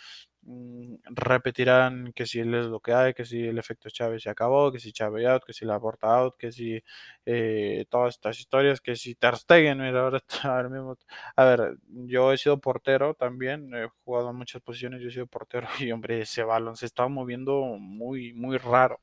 repetirán 1.05 2.13
que 2.15 2.27
si 2.27 2.41
él 2.41 2.55
es 2.55 2.67
lo 2.67 2.81
que 2.81 2.93
hay, 2.93 3.15
que 3.15 3.25
si 3.25 3.47
el 3.47 3.59
efecto 3.59 3.91
Chávez 3.91 4.23
se 4.23 4.31
acabó, 4.31 4.73
que 4.73 4.79
si 4.81 4.93
Chávez 4.93 5.27
out, 5.27 5.45
que 5.45 5.53
si 5.53 5.65
la 5.65 5.79
porta 5.81 6.09
out, 6.19 6.37
que 6.37 6.53
si 6.53 6.83
eh, 7.27 7.87
todas 7.91 8.15
estas 8.15 8.39
historias, 8.39 8.81
que 8.81 8.97
si 8.97 9.15
Ter 9.15 9.37
Stegen, 9.37 9.79
mira, 9.79 10.01
ahora, 10.01 10.21
ahora 10.45 10.69
mismo, 10.69 10.97
a 11.37 11.45
ver, 11.45 11.77
yo 11.89 12.33
he 12.33 12.39
sido 12.39 12.61
portero 12.61 13.15
también, 13.15 13.75
he 13.75 13.89
jugado 14.05 14.31
en 14.31 14.37
muchas 14.37 14.63
posiciones, 14.63 15.01
yo 15.03 15.09
he 15.09 15.13
sido 15.13 15.27
portero 15.27 15.69
y 15.81 15.93
hombre, 15.93 16.23
ese 16.23 16.43
balón 16.43 16.77
se 16.77 16.87
estaba 16.87 17.09
moviendo 17.09 17.63
muy, 17.79 18.33
muy 18.35 18.59
raro. 18.59 19.01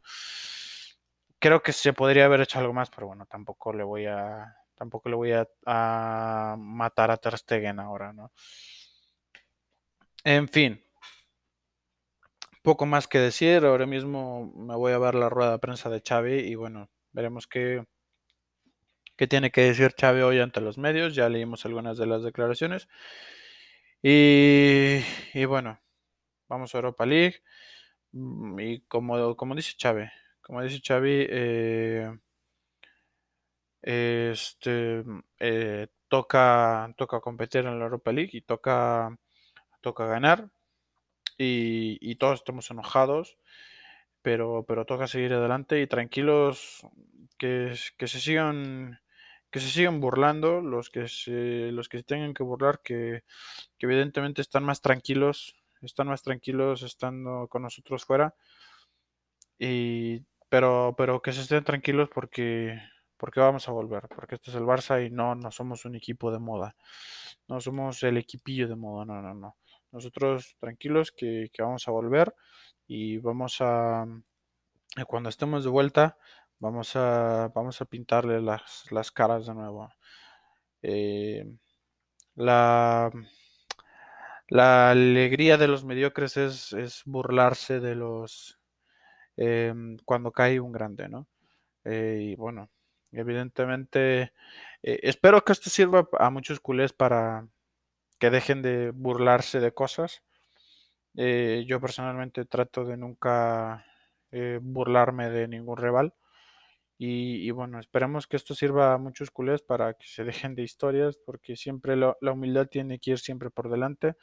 Creo 1.40 1.62
que 1.62 1.72
se 1.74 1.94
podría 1.94 2.26
haber 2.26 2.42
hecho 2.42 2.60
algo 2.60 2.74
más, 2.74 2.90
pero 2.90 3.08
bueno, 3.08 3.26
tampoco 3.28 3.72
le 3.74 3.84
voy 3.84 4.06
a 4.08 4.56
Tampoco 4.76 5.10
le 5.10 5.16
voy 5.16 5.32
a, 5.32 6.56
matar 6.58 7.12
a 7.12 7.18
Ter 7.18 7.38
Stegen 7.38 7.80
ahora, 7.80 8.12
¿no? 8.14 8.32
En 10.24 10.48
fin. 10.50 10.85
Poco 12.66 12.86
más 12.86 13.08
que 13.08 13.20
decir. 13.20 13.64
Ahora 13.64 13.86
mismo 13.86 14.52
me 14.58 14.76
voy 14.76 14.92
a 14.92 14.98
ver 14.98 15.16
la 15.16 15.30
rueda 15.30 15.52
de 15.54 15.60
prensa 15.60 15.90
de 15.90 16.02
Xavi 16.06 16.40
y 16.40 16.56
bueno, 16.56 16.90
veremos 17.14 17.48
qué, 17.48 17.86
qué 19.18 19.28
tiene 19.28 19.52
que 19.52 19.62
decir 19.62 19.94
Xavi 20.00 20.22
hoy 20.22 20.40
ante 20.40 20.62
los 20.62 20.78
medios. 20.78 21.16
Ya 21.16 21.30
leímos 21.30 21.66
algunas 21.66 21.98
de 21.98 22.06
las 22.08 22.24
declaraciones. 22.24 22.88
Y, 24.02 25.00
y 25.34 25.46
bueno, 25.46 25.80
vamos 26.50 26.74
a 26.76 26.80
Europa 26.80 27.06
League. 27.06 27.38
Mm, 28.14 28.60
y 28.60 28.82
como, 28.84 29.36
como 29.38 29.56
dice 29.56 29.76
Xavi, 29.82 30.06
como 30.42 30.64
dice 30.64 30.82
Xavi, 30.86 31.28
eh, 31.30 32.12
este, 33.82 35.04
eh, 35.40 35.88
toca, 36.08 36.94
toca 36.98 37.20
competir 37.22 37.66
en 37.66 37.78
la 37.80 37.86
Europa 37.86 38.12
League 38.12 38.32
y 38.34 38.42
toca, 38.42 39.18
toca 39.82 40.08
ganar. 40.08 40.50
Y, 41.38 42.16
todos 42.16 42.40
estamos 42.40 42.72
enojados, 42.72 43.38
pero, 44.22 44.66
pero 44.68 44.86
toca 44.86 45.08
seguir 45.08 45.34
adelante 45.34 45.82
y 45.82 45.88
tranquilos 45.88 46.82
que, 47.38 47.76
que 47.98 48.08
se 48.08 48.20
sigan 48.20 49.00
que 49.52 49.60
se 49.62 49.70
sigan 49.70 50.02
burlando 50.02 50.60
los 50.62 50.90
que 50.90 51.08
se, 51.08 51.72
los 51.72 51.88
que 51.88 52.00
se 52.00 52.04
tengan 52.04 52.34
que 52.34 52.44
burlar 52.44 52.82
que, 52.84 53.24
que 53.78 53.86
evidentemente 53.86 54.42
están 54.42 54.64
más 54.66 54.82
tranquilos 54.82 55.56
están 55.82 56.08
más 56.08 56.24
tranquilos 56.24 56.82
estando 56.84 57.48
con 57.48 57.62
nosotros 57.62 58.06
fuera 58.06 58.36
y 59.60 60.24
pero 60.50 60.96
pero 60.98 61.22
que 61.22 61.34
se 61.34 61.42
estén 61.42 61.64
tranquilos 61.64 62.10
porque 62.14 62.80
porque 63.18 63.40
vamos 63.40 63.68
a 63.68 63.72
volver, 63.72 64.08
porque 64.10 64.36
este 64.36 64.52
es 64.52 64.56
el 64.56 64.64
Barça 64.64 65.06
y 65.06 65.10
no, 65.10 65.36
no 65.36 65.52
somos 65.52 65.86
un 65.86 65.96
equipo 65.96 66.32
de 66.32 66.40
moda, 66.40 66.76
no 67.48 67.62
somos 67.62 68.04
el 68.04 68.18
equipillo 68.18 68.68
de 68.68 68.76
moda, 68.76 69.06
no, 69.06 69.22
no, 69.22 69.34
no. 69.34 69.56
Nosotros 69.96 70.58
tranquilos 70.60 71.12
que, 71.12 71.50
vamos 71.58 71.88
a 71.88 71.92
volver 71.92 72.36
y 72.86 73.18
vamos 73.18 73.58
a, 73.62 74.06
eh, 74.98 75.06
cuando 75.06 75.30
estemos 75.30 75.64
de 75.64 75.70
vuelta, 75.70 76.18
vamos 76.60 76.96
a, 76.96 77.50
vamos 77.56 77.82
a 77.82 77.86
pintarle 77.86 78.42
las, 78.42 78.86
las 78.92 79.12
caras 79.12 79.46
de 79.48 79.54
nuevo. 79.54 79.90
Eh, 80.82 81.46
la, 82.36 83.10
la 84.50 84.92
alegría 84.92 85.58
de 85.58 85.68
los 85.68 85.86
mediocres 85.86 86.36
es, 86.38 86.74
es 86.74 87.02
burlarse 87.06 87.80
de 87.80 87.96
los 87.96 88.60
em, 89.38 89.98
cuando 90.06 90.32
cae 90.32 90.60
un 90.60 90.72
grande, 90.74 91.10
¿no? 91.10 91.28
Eh, 91.86 92.20
y 92.32 92.36
bueno, 92.36 92.70
Evidentemente, 93.16 94.34
eh, 94.84 95.00
espero 95.04 95.44
que 95.44 95.54
esto 95.54 95.70
sirva 95.70 96.08
a 96.20 96.30
muchos 96.30 96.60
culés 96.60 96.92
para 96.92 97.48
que 98.20 98.30
dejen 98.30 98.62
de 98.62 98.92
burlarse 98.92 99.60
de 99.60 99.74
cosas. 99.74 100.24
Eh, 101.16 101.66
yo 101.68 101.80
personalmente 101.82 102.46
trato 102.46 102.86
de 102.86 102.98
nunca 102.98 103.86
eh, 104.32 104.60
burlarme 104.62 105.30
de 105.30 105.48
ningún 105.48 105.78
rival. 105.78 106.14
Y, 106.98 107.52
bueno, 107.52 107.80
esperemos 107.80 108.26
que 108.26 108.38
esto 108.38 108.56
sirva 108.56 108.94
a 108.94 108.98
muchos 108.98 109.30
culés 109.30 109.62
para 109.62 109.96
que 109.96 110.08
se 110.08 110.24
dejen 110.24 110.56
de 110.56 110.64
historias, 110.64 111.18
porque 111.26 111.58
siempre 111.58 111.98
la 111.98 112.16
humildad 112.22 112.68
tiene 112.68 113.00
que 113.00 113.12
ir 113.12 113.20
siempre 113.20 113.50
por 113.50 113.70
delante. 113.70 114.16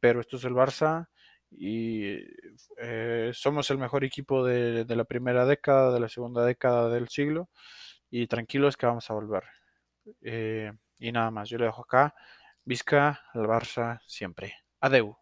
Pero 0.00 0.20
esto 0.20 0.38
es 0.38 0.44
el 0.44 0.54
Barça 0.54 1.08
y 1.50 2.18
somos 3.32 3.70
el 3.70 3.78
mejor 3.78 4.04
equipo 4.04 4.44
de 4.44 4.86
la 4.96 5.04
primera 5.04 5.44
década, 5.44 5.92
de 5.92 6.00
la 6.00 6.08
segunda 6.08 6.44
década 6.46 6.88
del 6.88 7.08
siglo 7.08 7.50
y 8.10 8.28
tranquilos 8.28 8.76
que 8.76 8.86
vamos 8.86 9.10
a 9.10 9.14
volver. 9.14 9.42
Eh, 10.22 10.72
y 11.00 11.10
nada 11.10 11.32
más, 11.32 11.48
yo 11.48 11.58
le 11.58 11.64
dejo 11.64 11.82
acá. 11.82 12.14
Vizca 12.66 13.20
al 13.34 13.46
Barça 13.46 14.00
siempre. 14.06 14.52
Adeu. 14.80 15.14